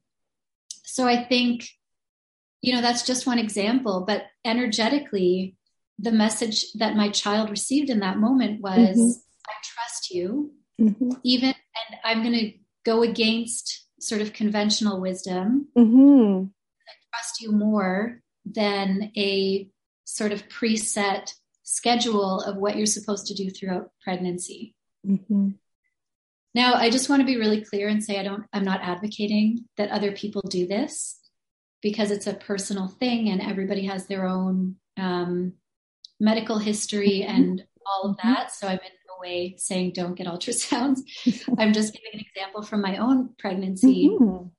[0.84, 1.70] so i think
[2.62, 5.56] you know that's just one example but energetically
[6.02, 9.12] the message that my child received in that moment was mm-hmm.
[9.48, 11.12] I trust you, mm-hmm.
[11.24, 12.54] even, and I'm going to
[12.86, 15.68] go against sort of conventional wisdom.
[15.78, 16.46] Mm-hmm.
[16.46, 19.70] I trust you more than a
[20.06, 24.76] sort of preset schedule of what you're supposed to do throughout pregnancy.
[26.54, 29.66] Now, I just want to be really clear and say I don't, I'm not advocating
[29.78, 31.18] that other people do this
[31.82, 35.54] because it's a personal thing and everybody has their own um,
[36.20, 37.36] medical history mm-hmm.
[37.36, 38.34] and all of mm-hmm.
[38.34, 38.52] that.
[38.52, 41.00] So I'm in no way saying don't get ultrasounds.
[41.58, 44.26] I'm just giving an example from my own pregnancy mm-hmm.
[44.26, 44.52] of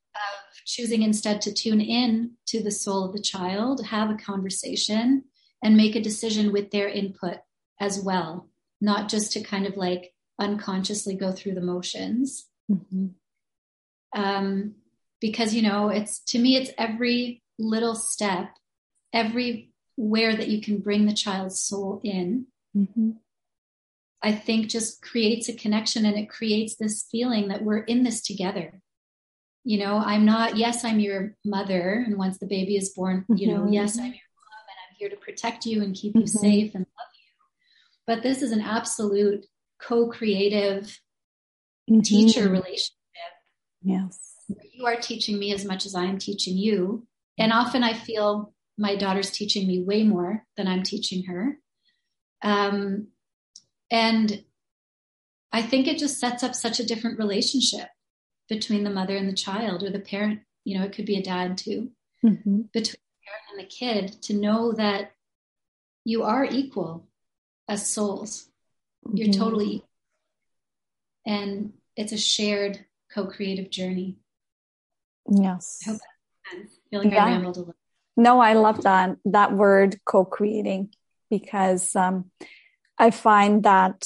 [0.67, 5.25] choosing instead to tune in to the soul of the child, have a conversation,
[5.63, 7.39] and make a decision with their input
[7.81, 8.49] as well,
[8.81, 12.47] not just to kind of like unconsciously go through the motions.
[12.71, 13.09] Mm-hmm.
[14.15, 14.75] Um,
[15.21, 18.51] because, you know, it's to me, it's every little step,
[19.13, 22.47] everywhere that you can bring the child's soul in.
[22.77, 23.13] Mm-hmm.
[24.23, 28.23] I think just creates a connection and it creates this feeling that we're in this
[28.23, 28.81] together.
[29.65, 32.03] You know, I'm not, yes, I'm your mother.
[32.05, 33.73] And once the baby is born, you know, mm-hmm.
[33.73, 36.39] yes, I'm your mom and I'm here to protect you and keep you mm-hmm.
[36.39, 37.33] safe and love you.
[38.07, 39.47] But this is an absolute
[39.83, 41.01] co-creative
[41.91, 42.01] mm-hmm.
[42.01, 42.93] teacher relationship.
[43.83, 44.19] Yes.
[44.73, 47.07] You are teaching me as much as I am teaching you.
[47.39, 51.59] And often I feel my daughter's teaching me way more than I'm teaching her.
[52.43, 53.09] Um,
[53.91, 54.45] and
[55.53, 57.89] I think it just sets up such a different relationship
[58.49, 60.41] between the mother and the child or the parent.
[60.65, 61.91] You know, it could be a dad too,
[62.25, 62.63] mm-hmm.
[62.73, 65.13] between the parent and the kid to know that
[66.05, 67.07] you are equal
[67.69, 68.49] as souls
[69.13, 69.41] you're mm-hmm.
[69.41, 69.85] totally,
[71.27, 72.85] and it's a shared
[73.15, 74.19] co-creative journey.
[75.31, 75.81] Yes.
[75.87, 77.25] I hope that I feel like yeah.
[77.25, 77.75] I rambled a little.
[78.17, 80.91] No, I love that that word co-creating
[81.31, 82.31] because um,
[82.99, 84.05] I find that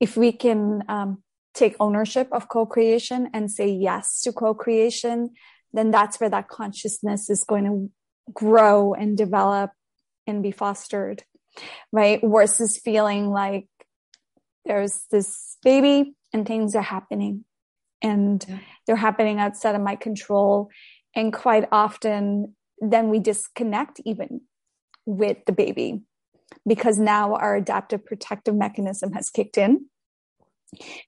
[0.00, 1.22] if we can um,
[1.54, 5.30] take ownership of co-creation and say yes to co-creation,
[5.72, 7.90] then that's where that consciousness is going to
[8.32, 9.70] grow and develop
[10.26, 11.22] and be fostered,
[11.92, 12.20] right?
[12.22, 13.68] Versus feeling like
[14.70, 17.44] there's this baby and things are happening
[18.00, 18.58] and yeah.
[18.86, 20.70] they're happening outside of my control.
[21.16, 24.42] And quite often, then we disconnect even
[25.06, 26.02] with the baby
[26.64, 29.86] because now our adaptive protective mechanism has kicked in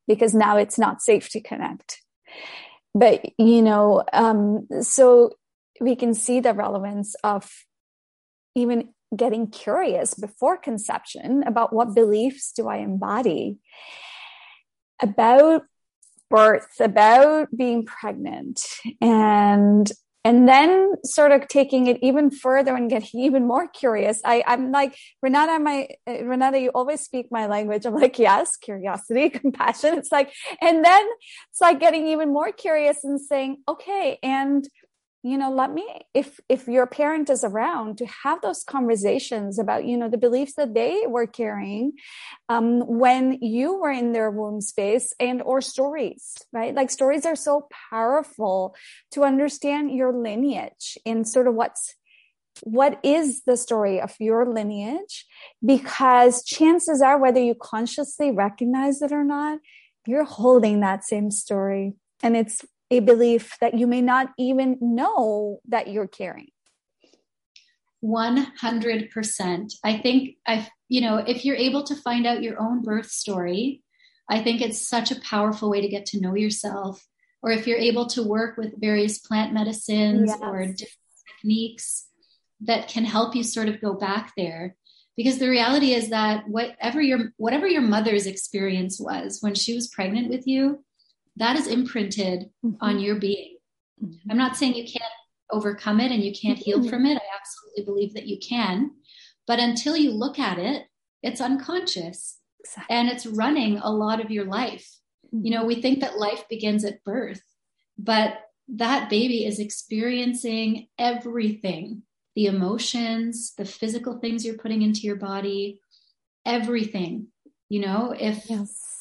[0.09, 2.03] because now it's not safe to connect.
[2.97, 5.35] But, you know, um, so
[5.81, 7.49] we can see the relevance of
[8.57, 13.59] even getting curious before conception about what beliefs do I embody
[15.01, 15.65] about
[16.31, 18.61] birth, about being pregnant
[19.01, 19.91] and
[20.25, 24.21] and then sort of taking it even further and getting even more curious.
[24.25, 27.85] I, I'm like, Renata, my, uh, Renata, you always speak my language.
[27.87, 29.99] I'm like, yes, curiosity, compassion.
[29.99, 31.07] It's like, and then
[31.51, 34.65] it's like getting even more curious and saying, okay, and
[35.23, 39.85] you know let me if if your parent is around to have those conversations about
[39.85, 41.93] you know the beliefs that they were carrying
[42.49, 46.75] um, when you were in their womb space and or stories right?
[46.75, 48.75] Like stories are so powerful
[49.13, 51.95] to understand your lineage and sort of what's
[52.65, 55.27] what is the story of your lineage
[55.65, 59.59] because chances are whether you consciously recognize it or not
[60.07, 61.95] you're holding that same story.
[62.23, 66.53] And it's a belief that you may not even know that you're carrying.
[68.05, 69.73] 100%.
[69.85, 73.83] I think I you know, if you're able to find out your own birth story,
[74.29, 77.03] I think it's such a powerful way to get to know yourself.
[77.43, 80.39] Or if you're able to work with various plant medicines yes.
[80.43, 82.09] or different techniques
[82.61, 84.77] that can help you sort of go back there
[85.17, 89.89] because the reality is that whatever your whatever your mother's experience was when she was
[89.89, 90.85] pregnant with you
[91.37, 92.77] that is imprinted mm-hmm.
[92.81, 93.57] on your being.
[94.03, 94.31] Mm-hmm.
[94.31, 95.05] I'm not saying you can't
[95.51, 96.89] overcome it and you can't heal mm-hmm.
[96.89, 97.17] from it.
[97.17, 98.91] I absolutely believe that you can.
[99.47, 100.87] But until you look at it,
[101.23, 102.97] it's unconscious exactly.
[102.97, 104.89] and it's running a lot of your life.
[105.33, 107.43] You know, we think that life begins at birth,
[107.99, 112.03] but that baby is experiencing everything
[112.35, 115.79] the emotions, the physical things you're putting into your body,
[116.47, 117.27] everything.
[117.69, 118.92] You know, if yes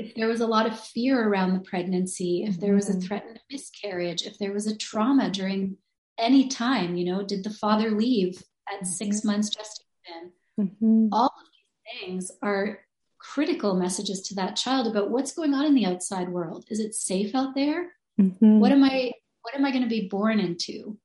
[0.00, 3.00] if there was a lot of fear around the pregnancy, if there was a mm-hmm.
[3.02, 5.76] threatened miscarriage, if there was a trauma during
[6.18, 8.86] any time, you know, did the father leave at mm-hmm.
[8.86, 10.32] six months gestation?
[10.58, 11.08] Mm-hmm.
[11.12, 12.80] All of these things are
[13.18, 16.64] critical messages to that child about what's going on in the outside world.
[16.70, 17.92] Is it safe out there?
[18.18, 18.58] Mm-hmm.
[18.58, 20.98] What am I what am I going to be born into?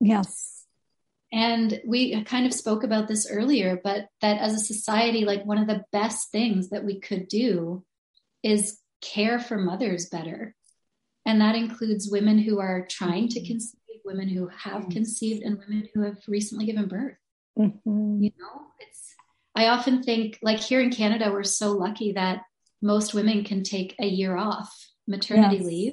[0.00, 0.64] Yes.
[1.32, 5.58] And we kind of spoke about this earlier, but that as a society, like one
[5.58, 7.84] of the best things that we could do
[8.42, 10.54] is care for mothers better.
[11.24, 15.88] And that includes women who are trying to conceive, women who have conceived, and women
[15.94, 17.16] who have recently given birth.
[17.58, 18.22] Mm-hmm.
[18.22, 19.14] You know, it's,
[19.54, 22.42] I often think, like here in Canada, we're so lucky that
[22.80, 24.74] most women can take a year off
[25.06, 25.64] maternity yes.
[25.66, 25.92] leave,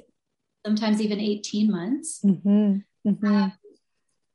[0.66, 2.20] sometimes even 18 months.
[2.24, 2.78] Mm-hmm.
[3.06, 3.26] Mm-hmm.
[3.26, 3.52] Um,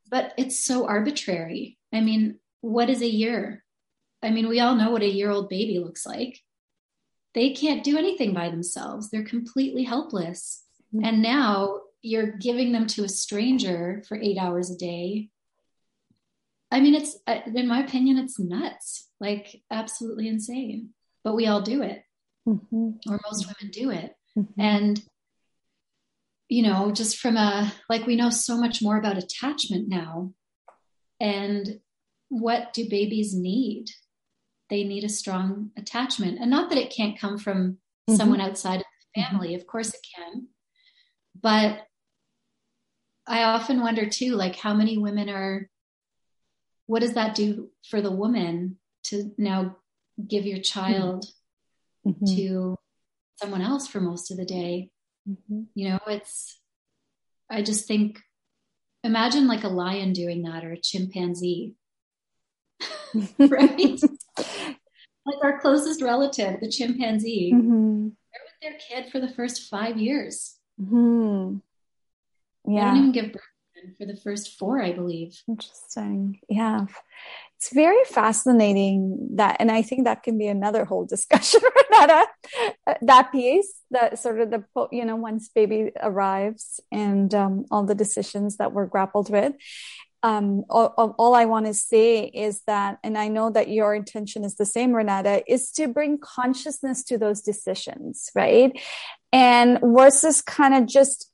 [0.09, 1.77] but it's so arbitrary.
[1.93, 3.63] I mean, what is a year?
[4.23, 6.39] I mean, we all know what a year old baby looks like.
[7.35, 10.63] They can't do anything by themselves, they're completely helpless.
[10.93, 11.05] Mm-hmm.
[11.05, 15.29] And now you're giving them to a stranger for eight hours a day.
[16.71, 20.89] I mean, it's, uh, in my opinion, it's nuts, like absolutely insane.
[21.23, 22.03] But we all do it,
[22.47, 22.91] mm-hmm.
[23.09, 24.15] or most women do it.
[24.37, 24.61] Mm-hmm.
[24.61, 25.03] And
[26.47, 30.33] you know, just from a like we know so much more about attachment now.
[31.19, 31.79] And
[32.29, 33.87] what do babies need?
[34.69, 36.39] They need a strong attachment.
[36.39, 37.77] And not that it can't come from
[38.09, 38.15] mm-hmm.
[38.15, 39.31] someone outside of the mm-hmm.
[39.31, 40.47] family, of course it can.
[41.41, 41.85] But
[43.27, 45.69] I often wonder too, like how many women are,
[46.87, 49.77] what does that do for the woman to now
[50.27, 51.25] give your child
[52.05, 52.35] mm-hmm.
[52.35, 52.77] to
[53.39, 54.91] someone else for most of the day?
[55.27, 55.63] Mm-hmm.
[55.73, 56.59] You know, it's,
[57.49, 58.19] I just think,
[59.03, 61.75] imagine like a lion doing that or a chimpanzee,
[63.39, 63.99] right?
[65.43, 68.09] our closest relative, the chimpanzee, mm-hmm.
[68.09, 70.55] they're with their kid for the first five years.
[70.81, 71.57] Mm-hmm.
[72.67, 72.79] Yeah.
[72.79, 73.41] They don't even give birth
[73.97, 75.39] for the first four, I believe.
[75.47, 76.39] Interesting.
[76.49, 76.85] Yeah
[77.57, 82.27] it's very fascinating that, and I think that can be another whole discussion, that,
[82.85, 87.83] uh, that piece, that sort of the, you know, once baby arrives and um, all
[87.83, 89.53] the decisions that were grappled with.
[90.25, 94.43] Um, all, all, I want to say is that, and I know that your intention
[94.43, 98.71] is the same, Renata, is to bring consciousness to those decisions, right?
[99.31, 101.31] And versus kind of just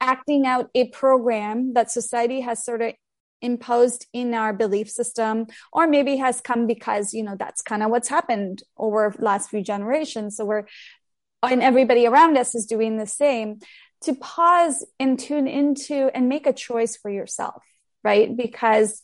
[0.00, 2.94] acting out a program that society has sort of
[3.42, 7.90] imposed in our belief system or maybe has come because you know that's kind of
[7.90, 10.64] what's happened over last few generations so we're
[11.42, 13.58] and everybody around us is doing the same
[14.02, 17.62] to pause and tune into and make a choice for yourself
[18.06, 18.36] right?
[18.36, 19.02] Because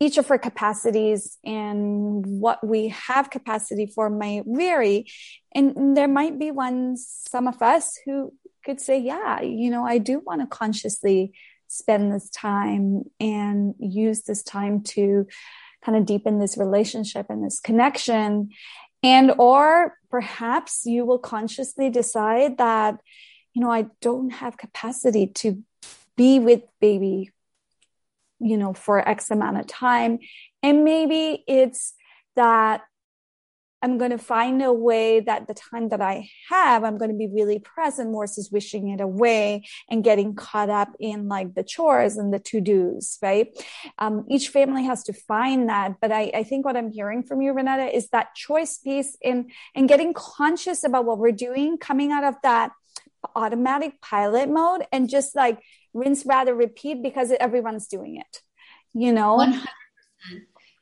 [0.00, 5.06] each of our capacities and what we have capacity for might vary.
[5.54, 8.34] And there might be ones some of us who
[8.64, 11.34] could say yeah you know i do want to consciously
[11.68, 15.26] spend this time and use this time to
[15.84, 18.48] kind of deepen this relationship and this connection.
[19.02, 23.00] And or perhaps you will consciously decide that
[23.54, 25.62] you know i don't have capacity to
[26.16, 27.30] be with baby
[28.40, 30.18] you know for x amount of time
[30.62, 31.94] and maybe it's
[32.36, 32.82] that
[33.84, 37.16] I'm going to find a way that the time that I have, I'm going to
[37.16, 42.16] be really present versus wishing it away and getting caught up in like the chores
[42.16, 43.48] and the to dos, right?
[43.98, 45.96] Um, each family has to find that.
[46.00, 49.50] But I, I think what I'm hearing from you, Renata, is that choice piece in,
[49.74, 52.72] in getting conscious about what we're doing, coming out of that
[53.34, 55.60] automatic pilot mode and just like
[55.92, 58.42] rinse, rather repeat because everyone's doing it,
[58.92, 59.36] you know?
[59.38, 59.60] 100%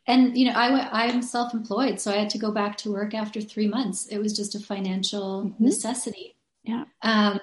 [0.06, 3.40] and you know i i'm self-employed so i had to go back to work after
[3.40, 5.64] three months it was just a financial mm-hmm.
[5.64, 7.38] necessity yeah um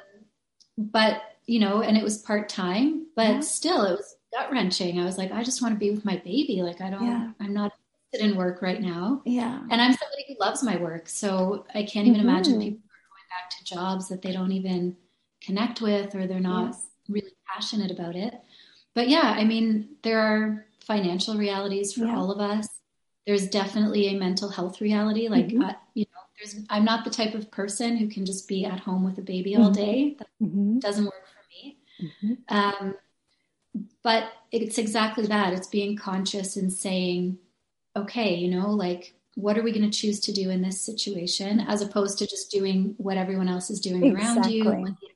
[0.77, 3.39] but you know and it was part-time but yeah.
[3.39, 6.61] still it was gut-wrenching i was like i just want to be with my baby
[6.61, 7.31] like i don't yeah.
[7.39, 7.71] i'm not
[8.13, 12.07] in work right now yeah and i'm somebody who loves my work so i can't
[12.07, 12.29] even mm-hmm.
[12.29, 12.88] imagine people
[13.29, 14.95] back to jobs that they don't even
[15.41, 16.85] connect with or they're not yes.
[17.07, 18.33] really passionate about it
[18.93, 22.17] but yeah i mean there are financial realities for yeah.
[22.17, 22.67] all of us.
[23.27, 25.27] There's definitely a mental health reality.
[25.27, 25.61] Like, mm-hmm.
[25.61, 28.79] uh, you know, there's, I'm not the type of person who can just be at
[28.79, 29.73] home with a baby all mm-hmm.
[29.73, 30.15] day.
[30.17, 30.79] That mm-hmm.
[30.79, 31.77] doesn't work for me.
[32.01, 32.55] Mm-hmm.
[32.55, 32.95] Um,
[34.01, 35.53] but it's exactly that.
[35.53, 37.37] It's being conscious and saying,
[37.95, 41.59] okay, you know, like, what are we going to choose to do in this situation
[41.61, 44.61] as opposed to just doing what everyone else is doing exactly.
[44.61, 45.07] around you, what the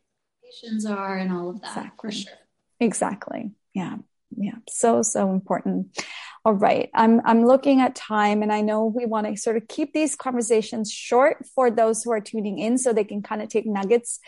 [0.43, 2.09] expectations are, and all of that exactly.
[2.09, 2.33] for sure.
[2.79, 3.51] Exactly.
[3.73, 3.97] Yeah
[4.37, 5.97] yeah so so important
[6.45, 9.67] all right i'm i'm looking at time and i know we want to sort of
[9.67, 13.49] keep these conversations short for those who are tuning in so they can kind of
[13.49, 14.19] take nuggets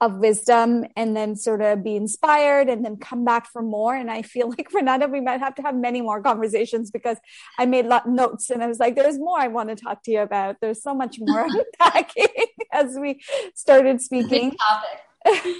[0.00, 3.94] of wisdom and then sort of be inspired and then come back for more.
[3.94, 7.18] And i feel like renata we might have to have many more conversations because
[7.58, 10.10] i made lot notes and i was like there's more i want to talk to
[10.10, 10.56] you about.
[10.60, 11.46] There's so much more
[11.80, 13.20] unpacking as we
[13.54, 14.56] started speaking.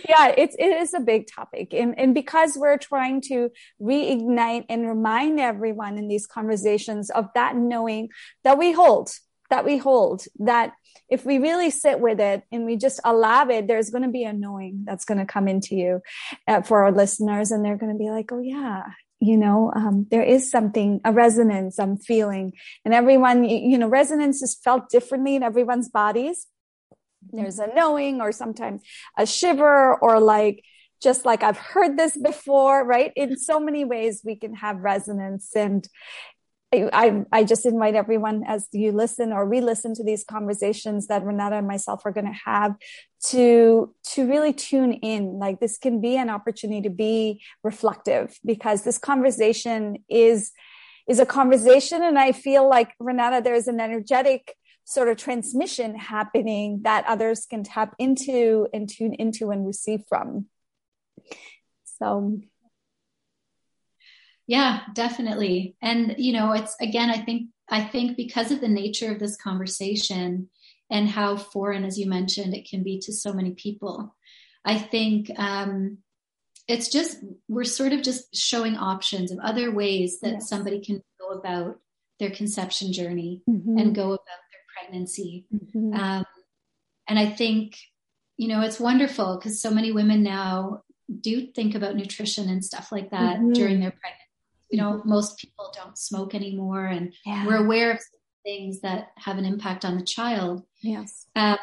[0.08, 4.86] yeah, it's it is a big topic, and and because we're trying to reignite and
[4.86, 8.10] remind everyone in these conversations of that knowing
[8.42, 9.10] that we hold,
[9.54, 10.72] that we hold, that
[11.08, 14.24] if we really sit with it and we just allow it, there's going to be
[14.24, 16.00] a knowing that's going to come into you
[16.48, 18.82] uh, for our listeners, and they're going to be like, oh yeah,
[19.20, 22.52] you know um, there is something a resonance i'm feeling.
[22.84, 26.48] And everyone you know resonance is felt differently in everyone's bodies.
[27.32, 28.82] There's a knowing or sometimes
[29.16, 30.64] a shiver or like
[31.00, 33.12] just like I've heard this before, right?
[33.14, 35.86] In so many ways we can have resonance and
[36.92, 41.56] I, I just invite everyone as you listen or re-listen to these conversations that Renata
[41.56, 42.76] and myself are going to have
[43.26, 45.38] to to really tune in.
[45.38, 50.52] Like this can be an opportunity to be reflective because this conversation is
[51.06, 54.54] is a conversation, and I feel like Renata, there's an energetic
[54.84, 60.46] sort of transmission happening that others can tap into and tune into and receive from.
[61.98, 62.40] So,
[64.46, 65.76] yeah, definitely.
[65.80, 69.36] And, you know, it's again, I think, I think because of the nature of this
[69.36, 70.48] conversation
[70.90, 74.14] and how foreign, as you mentioned, it can be to so many people,
[74.64, 75.98] I think, um,
[76.66, 77.18] it's just
[77.48, 80.48] we're sort of just showing options of other ways that yes.
[80.48, 81.78] somebody can go about
[82.18, 83.76] their conception journey mm-hmm.
[83.78, 85.46] and go about their pregnancy.
[85.54, 85.94] Mm-hmm.
[85.94, 86.24] Um,
[87.06, 87.76] and I think,
[88.36, 90.82] you know, it's wonderful because so many women now
[91.20, 93.52] do think about nutrition and stuff like that mm-hmm.
[93.52, 94.23] during their pregnancy.
[94.70, 95.08] You know, mm-hmm.
[95.08, 97.46] most people don't smoke anymore, and yeah.
[97.46, 98.00] we're aware of
[98.44, 100.64] things that have an impact on the child.
[100.82, 101.26] Yes.
[101.36, 101.58] Um,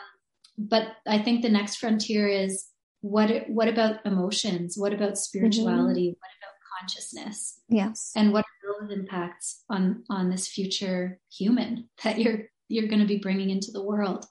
[0.58, 2.66] but I think the next frontier is
[3.02, 4.78] what what about emotions?
[4.78, 6.10] What about spirituality?
[6.10, 6.20] Mm-hmm.
[6.20, 7.60] What about consciousness?
[7.70, 8.12] Yes.
[8.16, 13.08] And what are those impacts on on this future human that you're you're going to
[13.08, 14.26] be bringing into the world.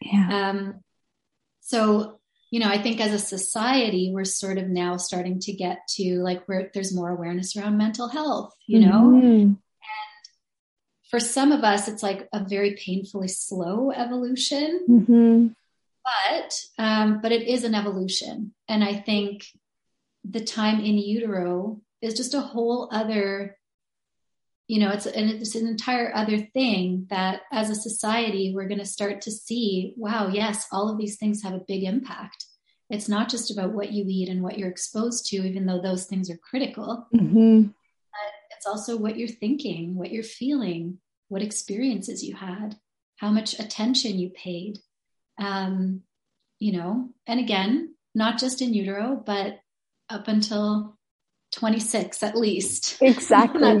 [0.00, 0.50] Yeah.
[0.50, 0.80] Um,
[1.60, 2.19] so,
[2.50, 6.20] you know, I think as a society, we're sort of now starting to get to
[6.20, 9.02] like where there's more awareness around mental health, you know?
[9.02, 9.26] Mm-hmm.
[9.26, 9.56] And
[11.10, 14.84] for some of us, it's like a very painfully slow evolution.
[14.88, 15.46] Mm-hmm.
[16.02, 18.52] But, um, but it is an evolution.
[18.68, 19.44] And I think
[20.24, 23.56] the time in utero is just a whole other
[24.70, 28.78] you know it's and it's an entire other thing that as a society we're going
[28.78, 32.46] to start to see wow yes all of these things have a big impact.
[32.88, 36.06] It's not just about what you eat and what you're exposed to even though those
[36.06, 37.08] things are critical.
[37.12, 37.62] Mm-hmm.
[37.62, 42.76] but it's also what you're thinking what you're feeling what experiences you had
[43.16, 44.78] how much attention you paid.
[45.36, 46.02] Um,
[46.60, 49.58] you know and again not just in utero but
[50.08, 50.96] up until
[51.56, 52.98] 26 at least.
[53.02, 53.80] Exactly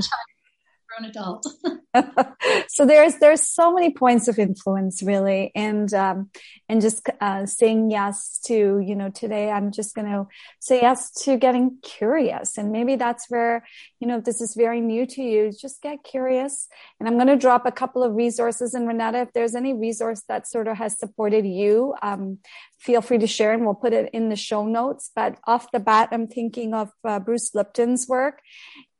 [1.00, 1.46] grown adult.
[2.68, 6.30] so there's there's so many points of influence really, and um,
[6.68, 10.26] and just uh, saying yes to you know today I'm just going to
[10.60, 13.66] say yes to getting curious, and maybe that's where
[13.98, 16.68] you know if this is very new to you, just get curious.
[16.98, 18.74] And I'm going to drop a couple of resources.
[18.74, 22.38] And Renata, if there's any resource that sort of has supported you, um,
[22.78, 25.10] feel free to share and we'll put it in the show notes.
[25.14, 28.40] But off the bat, I'm thinking of uh, Bruce Lipton's work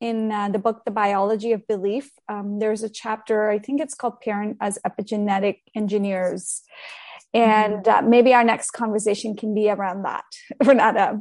[0.00, 2.10] in uh, the book, The Biology of Belief.
[2.28, 6.62] Um, there's a chapter, I think it's called Parent as Epigenetic Engineers.
[7.32, 10.24] And uh, maybe our next conversation can be around that,
[10.64, 11.20] Renata.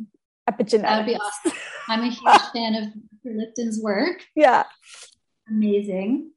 [0.50, 0.82] Epigenetics.
[0.82, 1.60] That would be awesome.
[1.88, 2.84] I'm a huge fan of
[3.24, 4.26] Lipton's work.
[4.36, 4.64] Yeah.
[5.48, 6.32] Amazing.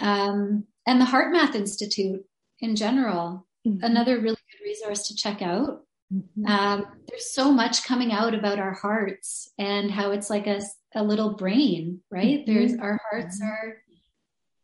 [0.00, 2.24] Um, and the HeartMath Institute
[2.60, 3.84] in general, mm-hmm.
[3.84, 5.82] another really good resource to check out.
[6.12, 6.46] Mm-hmm.
[6.46, 10.60] Um, there's so much coming out about our hearts and how it's like a,
[10.94, 12.40] a little brain, right?
[12.40, 12.52] Mm-hmm.
[12.52, 13.78] There's our hearts are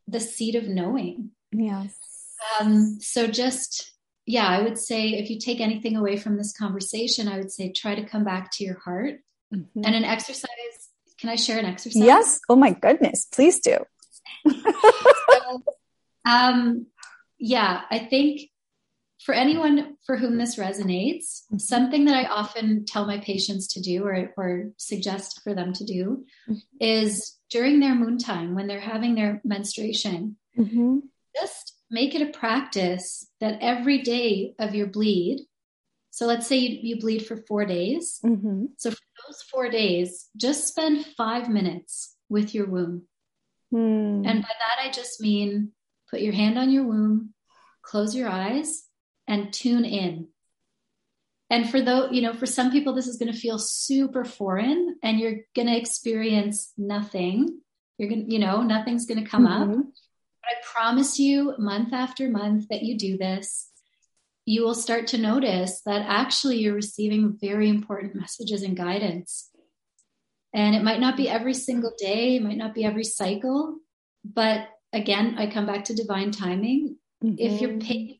[0.07, 1.30] the seat of knowing.
[1.53, 1.97] Yes.
[2.61, 3.93] Um, so just
[4.26, 7.72] yeah, I would say if you take anything away from this conversation, I would say
[7.72, 9.20] try to come back to your heart.
[9.53, 9.84] Mm-hmm.
[9.84, 10.49] And an exercise.
[11.18, 12.03] Can I share an exercise?
[12.03, 12.41] Yes.
[12.49, 13.78] Oh my goodness, please do.
[14.49, 15.64] so,
[16.24, 16.86] um,
[17.38, 18.50] yeah, I think
[19.31, 24.05] for anyone for whom this resonates, something that I often tell my patients to do
[24.05, 26.55] or, or suggest for them to do mm-hmm.
[26.81, 30.99] is during their moon time when they're having their menstruation, mm-hmm.
[31.41, 35.47] just make it a practice that every day of your bleed,
[36.11, 38.18] so let's say you, you bleed for four days.
[38.24, 38.64] Mm-hmm.
[38.78, 43.03] So for those four days, just spend five minutes with your womb.
[43.72, 44.28] Mm.
[44.28, 45.70] And by that, I just mean
[46.11, 47.33] put your hand on your womb,
[47.83, 48.87] close your eyes,
[49.31, 50.28] and tune in.
[51.49, 54.97] And for though, you know, for some people, this is going to feel super foreign
[55.03, 57.61] and you're going to experience nothing.
[57.97, 59.70] You're going to, you know, nothing's going to come mm-hmm.
[59.72, 59.78] up.
[59.78, 63.70] But I promise you, month after month that you do this,
[64.47, 69.51] you will start to notice that actually you're receiving very important messages and guidance.
[70.53, 73.76] And it might not be every single day, it might not be every cycle,
[74.24, 76.97] but again, I come back to divine timing.
[77.22, 77.37] Mm-hmm.
[77.39, 78.20] If you're paying attention,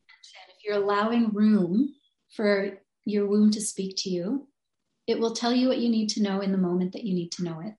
[0.63, 1.93] you're allowing room
[2.35, 4.47] for your womb to speak to you,
[5.07, 7.31] it will tell you what you need to know in the moment that you need
[7.33, 7.73] to know it.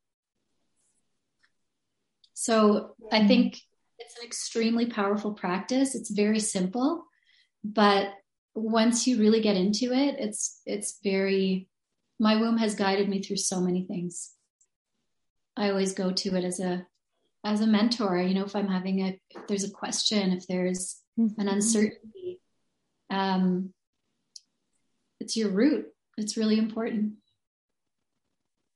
[2.35, 3.29] So I mm-hmm.
[3.29, 3.61] think
[3.99, 5.95] it's an extremely powerful practice.
[5.95, 7.05] It's very simple,
[7.63, 8.11] but
[8.55, 11.69] once you really get into it, it's it's very
[12.19, 14.33] my womb has guided me through so many things.
[15.57, 16.87] I always go to it as a
[17.45, 21.01] as a mentor, you know, if I'm having a if there's a question, if there's
[21.19, 21.41] mm-hmm.
[21.41, 22.41] an uncertainty,
[23.13, 23.73] um,
[25.21, 25.87] it's your root.
[26.17, 27.15] It's really important.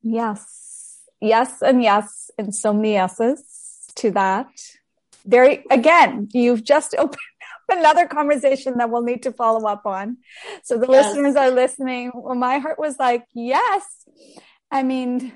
[0.02, 1.00] Yes.
[1.20, 3.42] Yes and yes and so many yeses
[3.96, 4.46] to that.
[5.24, 7.16] There again, you've just opened
[7.70, 10.18] up another conversation that we'll need to follow up on.
[10.62, 11.06] So the yes.
[11.06, 12.12] listeners are listening.
[12.14, 13.84] Well, my heart was like, yes.
[14.70, 15.32] I mean,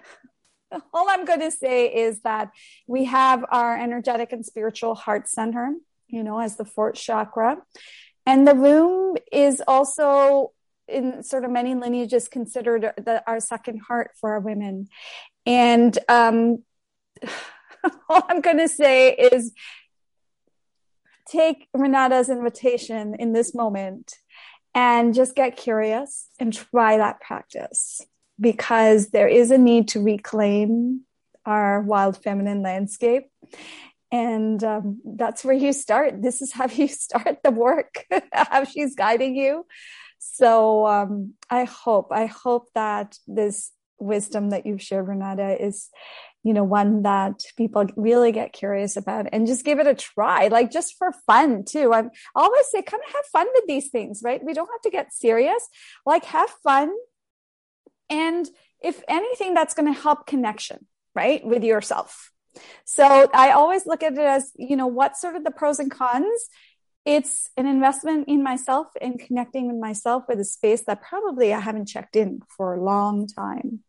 [0.95, 2.51] all I'm going to say is that
[2.87, 5.73] we have our energetic and spiritual heart center,
[6.07, 7.57] you know, as the fourth chakra.
[8.31, 10.53] And the womb is also
[10.87, 14.87] in sort of many lineages considered the, our second heart for our women.
[15.47, 16.63] And um,
[18.09, 19.53] all I'm going to say is
[21.27, 24.15] take Renata's invitation in this moment
[24.77, 28.01] and just get curious and try that practice
[28.39, 31.01] because there is a need to reclaim
[31.45, 33.25] our wild feminine landscape.
[34.13, 36.23] And um, that's where you start.
[36.23, 39.67] This is how you start the work, how she's guiding you.
[40.19, 45.89] So um, I hope, I hope that this wisdom that you've shared, Renata, is
[46.43, 50.49] you know, one that people really get curious about and just give it a try,
[50.49, 51.93] like just for fun too.
[51.93, 54.43] I'm, I always say, kind of have fun with these things, right?
[54.43, 55.69] We don't have to get serious,
[56.07, 56.91] like have fun.
[58.09, 58.49] And
[58.83, 61.45] if anything, that's going to help connection, right?
[61.45, 62.33] With yourself.
[62.85, 65.91] So I always look at it as, you know, what's sort of the pros and
[65.91, 66.49] cons?
[67.05, 71.61] It's an investment in myself and connecting with myself with a space that probably I
[71.61, 73.81] haven't checked in for a long time.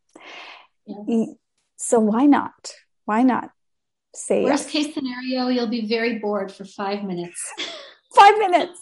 [0.86, 1.30] Yes.
[1.78, 2.74] So why not?
[3.06, 3.50] Why not
[4.14, 4.86] say worst yes?
[4.86, 5.48] case scenario?
[5.48, 7.42] You'll be very bored for five minutes.
[8.16, 8.80] five minutes.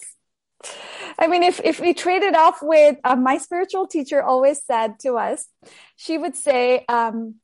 [1.18, 5.00] I mean, if, if we trade it off with uh, my spiritual teacher always said
[5.00, 5.48] to us,
[5.96, 7.36] she would say, um,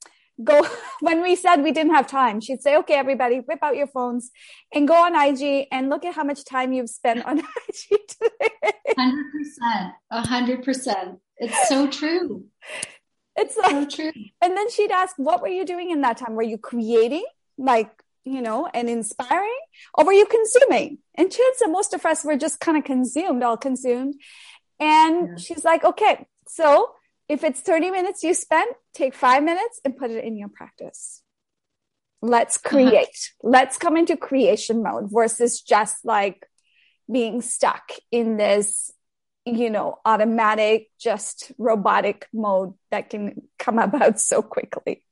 [0.43, 0.65] go
[0.99, 4.31] when we said we didn't have time, she'd say, okay, everybody whip out your phones
[4.73, 8.73] and go on IG and look at how much time you've spent on IG today.
[8.97, 9.91] 100%.
[10.13, 11.17] 100%.
[11.37, 12.45] It's so true.
[13.35, 14.11] It's like, so true.
[14.41, 16.35] And then she'd ask, what were you doing in that time?
[16.35, 17.25] Were you creating,
[17.57, 17.91] like,
[18.23, 19.59] you know, and inspiring,
[19.93, 20.99] or were you consuming?
[21.15, 24.15] And chances are most of us were just kind of consumed, all consumed.
[24.79, 25.35] And yeah.
[25.37, 26.91] she's like, okay, so
[27.27, 31.21] if it's 30 minutes you spent, take five minutes and put it in your practice.
[32.21, 32.69] Let's uh-huh.
[32.69, 32.93] create.
[33.03, 33.49] Uh-huh.
[33.49, 36.47] Let's come into creation mode versus just like
[37.11, 38.91] being stuck in this
[39.45, 45.05] you know, automatic, just robotic mode that can come about so quickly.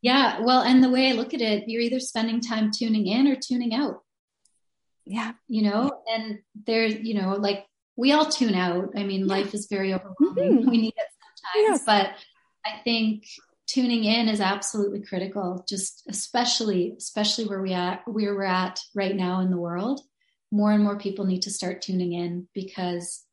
[0.00, 0.40] Yeah.
[0.40, 3.36] Well, and the way I look at it, you're either spending time tuning in or
[3.36, 4.02] tuning out.
[5.04, 5.32] Yeah.
[5.48, 8.90] You know, and there's, you know, like we all tune out.
[8.96, 9.34] I mean, yeah.
[9.34, 10.60] life is very overwhelming.
[10.60, 10.70] Mm-hmm.
[10.70, 11.08] We need it
[11.52, 11.84] sometimes, yes.
[11.86, 12.10] but
[12.64, 13.26] I think
[13.66, 19.16] tuning in is absolutely critical, just especially, especially where we at, where we're at right
[19.16, 20.00] now in the world
[20.50, 23.24] more and more people need to start tuning in because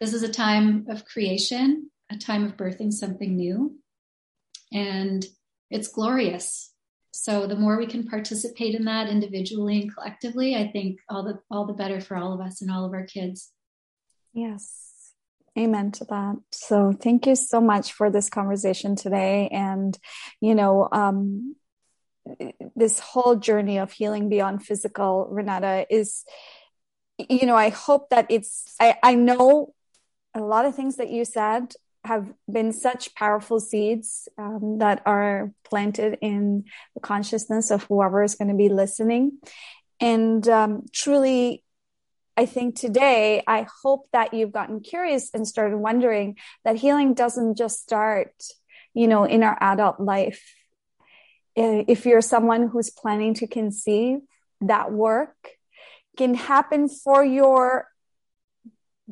[0.00, 3.76] this is a time of creation, a time of birthing something new,
[4.72, 5.26] and
[5.70, 6.72] it's glorious.
[7.20, 11.40] So the more we can participate in that individually and collectively, I think all the
[11.50, 13.50] all the better for all of us and all of our kids.
[14.32, 15.14] Yes.
[15.58, 16.36] Amen to that.
[16.52, 19.48] So thank you so much for this conversation today.
[19.48, 19.98] And,
[20.40, 21.56] you know, um,
[22.76, 26.24] this whole journey of healing beyond physical, Renata, is,
[27.18, 29.74] you know, I hope that it's, I, I know
[30.34, 31.72] a lot of things that you said
[32.04, 38.34] have been such powerful seeds um, that are planted in the consciousness of whoever is
[38.34, 39.38] going to be listening.
[40.00, 41.64] And um, truly,
[42.36, 47.58] I think today, I hope that you've gotten curious and started wondering that healing doesn't
[47.58, 48.32] just start,
[48.94, 50.42] you know, in our adult life
[51.58, 54.18] if you're someone who's planning to conceive,
[54.60, 55.34] that work
[56.16, 57.88] can happen for your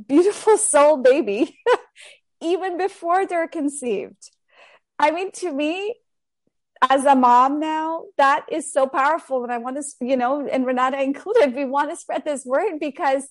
[0.06, 1.58] beautiful soul baby
[2.46, 4.30] even before they're conceived.
[4.98, 5.94] I mean, to me,
[6.88, 9.42] as a mom now, that is so powerful.
[9.42, 12.78] And I want to, you know, and Renata included, we want to spread this word
[12.80, 13.28] because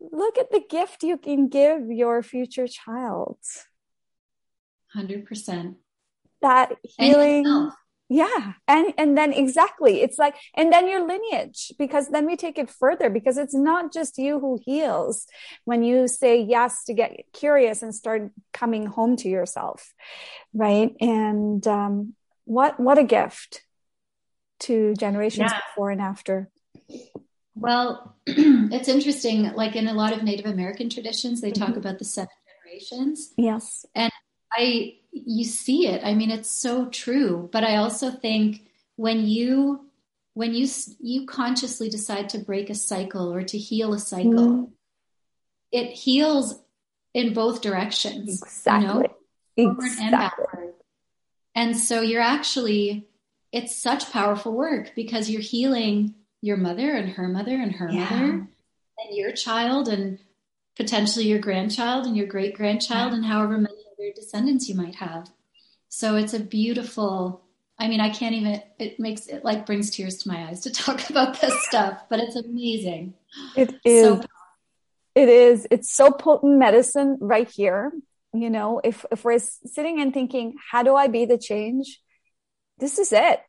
[0.00, 3.38] look at the gift you can give your future child.
[4.96, 5.76] 100%.
[6.42, 7.70] That healing
[8.12, 8.54] yeah.
[8.66, 12.68] And and then exactly it's like and then your lineage because then we take it
[12.68, 15.26] further because it's not just you who heals
[15.64, 19.94] when you say yes to get curious and start coming home to yourself
[20.52, 20.94] right?
[21.00, 23.62] And um, what what a gift
[24.60, 25.60] to generations yeah.
[25.68, 26.50] before and after.
[27.54, 31.64] Well it's interesting like in a lot of native american traditions they mm-hmm.
[31.64, 32.30] talk about the seven
[32.64, 33.32] generations.
[33.36, 33.86] Yes.
[33.94, 34.12] And
[34.52, 36.02] i you see it.
[36.04, 37.48] I mean, it's so true.
[37.52, 38.62] But I also think
[38.96, 39.86] when you
[40.34, 40.68] when you
[41.00, 44.70] you consciously decide to break a cycle or to heal a cycle, mm.
[45.72, 46.62] it heals
[47.14, 48.40] in both directions.
[48.42, 49.08] Exactly.
[49.56, 49.76] You know?
[49.78, 50.04] Exactly.
[50.04, 50.74] and backward.
[51.54, 53.08] And so you're actually
[53.52, 58.08] it's such powerful work because you're healing your mother and her mother and her yeah.
[58.08, 60.20] mother and your child and
[60.76, 63.16] potentially your grandchild and your great grandchild yeah.
[63.16, 65.30] and however many other descendants you might have.
[65.88, 67.42] So it's a beautiful,
[67.78, 70.70] I mean, I can't even, it makes it like brings tears to my eyes to
[70.72, 73.14] talk about this stuff, but it's amazing.
[73.56, 74.04] It is.
[74.04, 74.22] So,
[75.14, 75.66] it is.
[75.70, 77.92] It's so potent medicine right here.
[78.32, 82.00] You know, if, if we're sitting and thinking, how do I be the change?
[82.78, 83.40] This is it.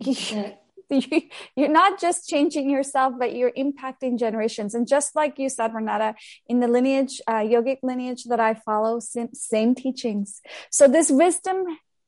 [0.00, 0.58] it.
[1.56, 4.74] you're not just changing yourself, but you're impacting generations.
[4.74, 6.14] And just like you said, Renata,
[6.48, 10.40] in the lineage, uh, yogic lineage that I follow, same, teachings.
[10.70, 11.64] So this wisdom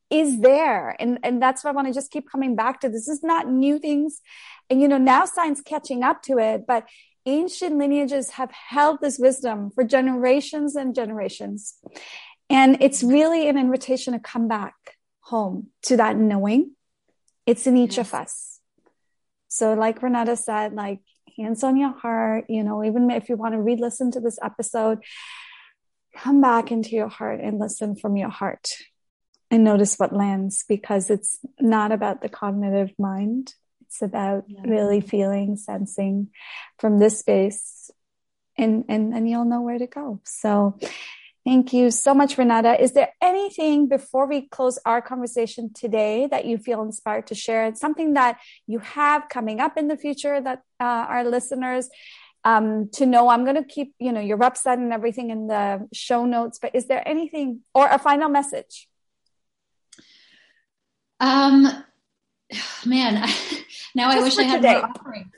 [0.09, 0.95] is there.
[0.99, 2.89] And, and that's why I want to just keep coming back to.
[2.89, 4.21] This is not new things.
[4.69, 6.87] And, you know, now science catching up to it, but
[7.25, 11.75] ancient lineages have held this wisdom for generations and generations.
[12.49, 14.75] And it's really an invitation to come back
[15.21, 16.75] home to that knowing.
[17.45, 18.07] It's in each yes.
[18.07, 18.52] of us.
[19.53, 20.99] So, like Renata said, like
[21.37, 24.39] hands on your heart, you know, even if you want to re listen to this
[24.41, 24.97] episode,
[26.15, 28.69] come back into your heart and listen from your heart
[29.51, 33.53] and notice what lands because it's not about the cognitive mind.
[33.85, 34.61] It's about yeah.
[34.65, 36.29] really feeling, sensing
[36.79, 37.91] from this space
[38.57, 40.19] and, and, and you'll know where to go.
[40.23, 40.79] So
[41.45, 42.81] Thank you so much, Renata.
[42.81, 47.75] Is there anything before we close our conversation today that you feel inspired to share?
[47.75, 51.89] Something that you have coming up in the future that uh, our listeners
[52.45, 53.27] um, to know.
[53.27, 56.59] I'm going to keep, you know, your website and everything in the show notes.
[56.61, 58.87] But is there anything or a final message?
[61.19, 61.63] Um,
[62.85, 63.35] man, I,
[63.95, 64.73] now just I wish I had today.
[64.75, 65.31] more offering.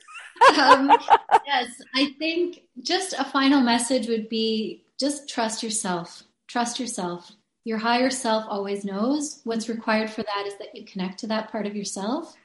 [0.60, 0.98] um,
[1.48, 6.24] yes, I think just a final message would be just trust yourself.
[6.48, 7.32] Trust yourself.
[7.64, 9.42] Your higher self always knows.
[9.44, 12.36] What's required for that is that you connect to that part of yourself.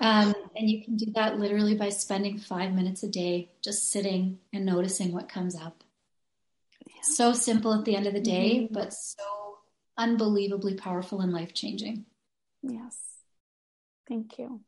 [0.00, 4.38] Um, and you can do that literally by spending five minutes a day just sitting
[4.50, 5.84] and noticing what comes up.
[6.86, 7.02] Yeah.
[7.02, 8.72] So simple at the end of the day, mm-hmm.
[8.72, 9.24] but so
[9.98, 12.06] unbelievably powerful and life changing.
[12.62, 12.96] Yes.
[14.08, 14.60] Thank you.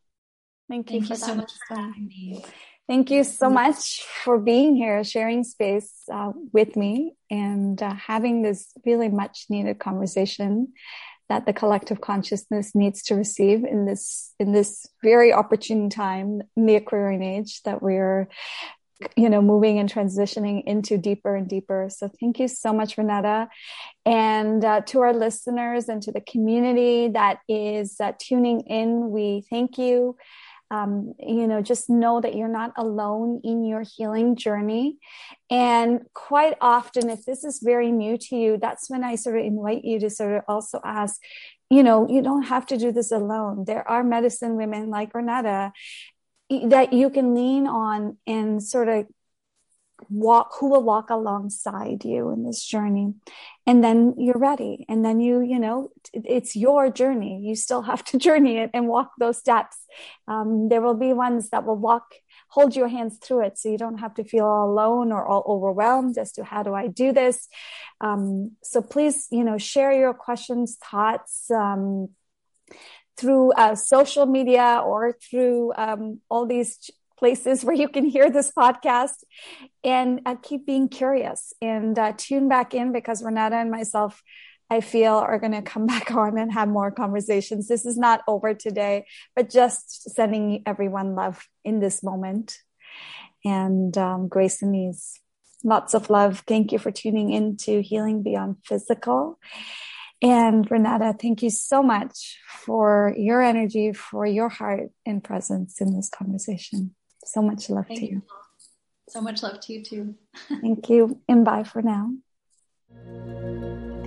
[0.69, 2.45] Thank you, Thank you so much for having me.
[2.89, 8.43] Thank you so much for being here, sharing space uh, with me, and uh, having
[8.43, 10.73] this really much needed conversation
[11.29, 16.67] that the collective consciousness needs to receive in this in this very opportune time in
[16.67, 18.29] the Aquarian age that we're
[19.17, 21.89] you know moving and transitioning into deeper and deeper.
[21.89, 23.49] So thank you so much renata.
[24.05, 29.45] And uh, to our listeners and to the community that is uh, tuning in we
[29.49, 30.17] thank you
[30.73, 34.97] um, you know, just know that you're not alone in your healing journey.
[35.51, 39.45] And quite often, if this is very new to you, that's when I sort of
[39.45, 41.21] invite you to sort of also ask,
[41.69, 43.65] you know, you don't have to do this alone.
[43.67, 45.73] There are medicine women like Renata
[46.49, 49.07] that you can lean on and sort of
[50.11, 53.15] walk who will walk alongside you in this journey.
[53.67, 54.85] And then you're ready.
[54.89, 57.41] And then you you know it's your journey.
[57.43, 59.77] You still have to journey it and walk those steps.
[60.29, 62.15] Um, there will be ones that will walk
[62.49, 65.43] hold your hands through it so you don't have to feel all alone or all
[65.47, 67.49] overwhelmed as to how do i do this.
[68.01, 72.11] Um, so please you know share your questions thoughts um,
[73.17, 76.91] through uh, social media or through um, all these
[77.23, 79.23] places where you can hear this podcast
[79.85, 84.21] and uh, keep being curious and uh, tune back in because Renata and myself,
[84.69, 87.69] I feel, are going to come back on and have more conversations.
[87.69, 89.07] This is not over today,
[89.37, 92.59] but just sending everyone love in this moment
[93.45, 95.21] and um, grace and ease.
[95.63, 96.43] Lots of love.
[96.49, 99.39] Thank you for tuning in to Healing Beyond Physical.
[100.21, 105.95] And Renata, thank you so much for your energy, for your heart and presence in
[105.95, 106.97] this conversation.
[107.33, 108.13] So much love thank to you.
[108.17, 108.23] you.
[109.09, 110.15] So much love to you too.
[110.61, 111.19] thank you.
[111.31, 112.13] And bye for now.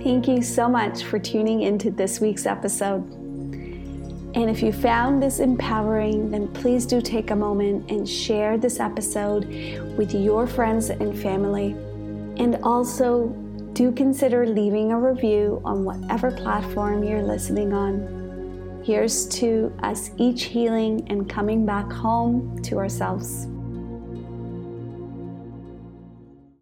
[0.04, 3.02] Thank you so much for tuning into this week's episode.
[4.36, 8.78] And if you found this empowering, then please do take a moment and share this
[8.78, 9.46] episode
[9.98, 11.72] with your friends and family.
[12.40, 13.30] And also
[13.72, 18.15] do consider leaving a review on whatever platform you're listening on.
[18.86, 23.48] Here's to us each healing and coming back home to ourselves.